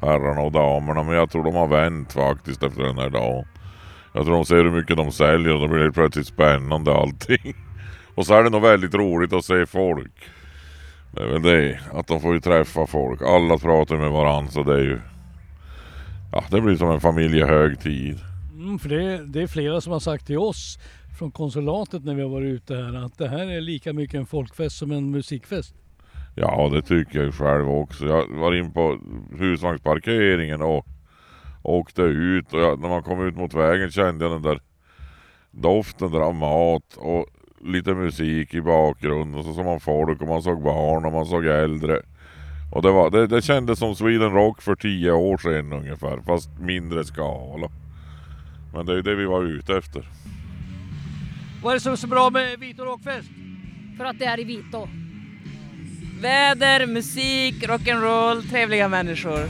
herrarna 0.02 0.42
och 0.42 0.52
damerna. 0.52 1.04
Men 1.04 1.16
jag 1.16 1.30
tror 1.30 1.44
de 1.44 1.56
har 1.56 1.68
vänt 1.68 2.14
faktiskt 2.14 2.64
efter 2.64 2.84
den 2.84 2.98
här 2.98 3.10
dagen. 3.10 3.46
Jag 4.14 4.26
tror 4.26 4.36
de 4.36 4.46
ser 4.46 4.56
hur 4.56 4.72
mycket 4.72 4.98
de 4.98 5.12
säljer 5.12 5.54
och 5.54 5.60
då 5.60 5.68
blir 5.68 5.84
det 5.84 5.92
plötsligt 5.92 6.28
spännande 6.28 6.96
allting. 6.96 7.56
Och 8.18 8.26
så 8.26 8.34
är 8.34 8.44
det 8.44 8.50
nog 8.50 8.62
väldigt 8.62 8.94
roligt 8.94 9.34
att 9.34 9.46
se 9.46 9.66
folk. 9.66 10.30
Det 11.12 11.22
är 11.22 11.28
väl 11.28 11.42
det, 11.42 11.80
att 11.94 12.08
de 12.08 12.22
får 12.22 12.34
ju 12.34 12.40
träffa 12.40 12.88
folk. 12.88 13.22
Alla 13.22 13.58
pratar 13.58 13.98
med 13.98 14.12
varandra 14.12 14.52
så 14.52 14.64
det 14.64 14.74
är 14.74 14.84
ju... 14.84 15.00
Ja, 16.32 16.44
det 16.52 16.62
blir 16.62 16.76
som 16.76 16.92
en 16.92 17.00
familjehögtid. 17.00 18.20
Mm, 18.54 18.80
för 18.80 18.90
det, 18.90 19.26
det 19.26 19.42
är 19.42 19.48
flera 19.48 19.82
som 19.82 19.94
har 19.94 20.00
sagt 20.00 20.28
till 20.28 20.38
oss 20.38 20.80
från 21.20 21.32
konsulatet 21.32 22.04
när 22.04 22.16
vi 22.16 22.22
har 22.22 22.30
varit 22.30 22.54
ute 22.54 22.76
här 22.76 23.06
att 23.06 23.18
det 23.18 23.30
här 23.30 23.48
är 23.48 23.62
lika 23.62 23.94
mycket 23.94 24.16
en 24.16 24.26
folkfest 24.26 24.78
som 24.78 24.92
en 24.92 25.12
musikfest. 25.12 25.76
Ja, 26.36 26.70
det 26.74 26.82
tycker 26.82 27.24
jag 27.24 27.34
själv 27.34 27.70
också. 27.70 28.06
Jag 28.06 28.28
var 28.28 28.56
in 28.56 28.72
på 28.72 29.00
husvagnsparkeringen 29.40 30.62
och 30.62 30.86
åkte 31.64 32.02
ut 32.02 32.54
och 32.54 32.60
jag, 32.60 32.80
när 32.80 32.90
man 32.90 33.04
kom 33.04 33.28
ut 33.28 33.36
mot 33.36 33.54
vägen 33.54 33.92
kände 33.92 34.26
jag 34.26 34.32
den 34.32 34.42
där 34.42 34.60
doften 35.52 36.12
där 36.12 36.20
av 36.20 36.36
mat 36.36 36.98
och 36.98 37.26
lite 37.66 37.94
musik 37.94 38.54
i 38.54 38.62
bakgrunden. 38.62 39.40
Och 39.40 39.46
så 39.46 39.54
såg 39.54 39.66
man 39.66 39.80
folk 39.80 40.22
och 40.22 40.28
man 40.28 40.42
såg 40.42 40.64
barn 40.64 41.06
och 41.06 41.12
man 41.12 41.26
såg 41.26 41.46
äldre. 41.46 42.02
Och 42.72 42.82
det, 42.82 42.92
var, 42.92 43.10
det, 43.10 43.28
det 43.28 43.42
kändes 43.42 43.80
som 43.80 43.96
Sweden 43.96 44.32
Rock 44.32 44.62
för 44.62 44.76
tio 44.76 45.12
år 45.12 45.38
sedan 45.38 45.74
ungefär, 45.74 46.22
fast 46.26 46.50
mindre 46.60 47.04
skala. 47.04 47.70
Men 48.74 48.86
det 48.86 48.94
är 48.94 49.02
det 49.02 49.16
vi 49.16 49.26
var 49.26 49.44
ute 49.44 49.78
efter. 49.78 50.10
Vad 51.64 51.72
är 51.72 51.76
det 51.76 51.80
som 51.80 51.92
är 51.92 51.96
så 51.96 52.08
bra 52.08 52.30
med 52.30 52.60
Vito 52.60 52.84
Rockfest? 52.84 53.30
För 53.98 54.06
att 54.06 54.20
det 54.20 54.26
är 54.26 54.40
i 54.40 54.44
Vito. 54.44 54.88
Väder, 56.22 56.86
musik, 56.88 57.68
rock'n'roll, 57.68 58.50
trevliga 58.50 58.88
människor. 58.88 59.50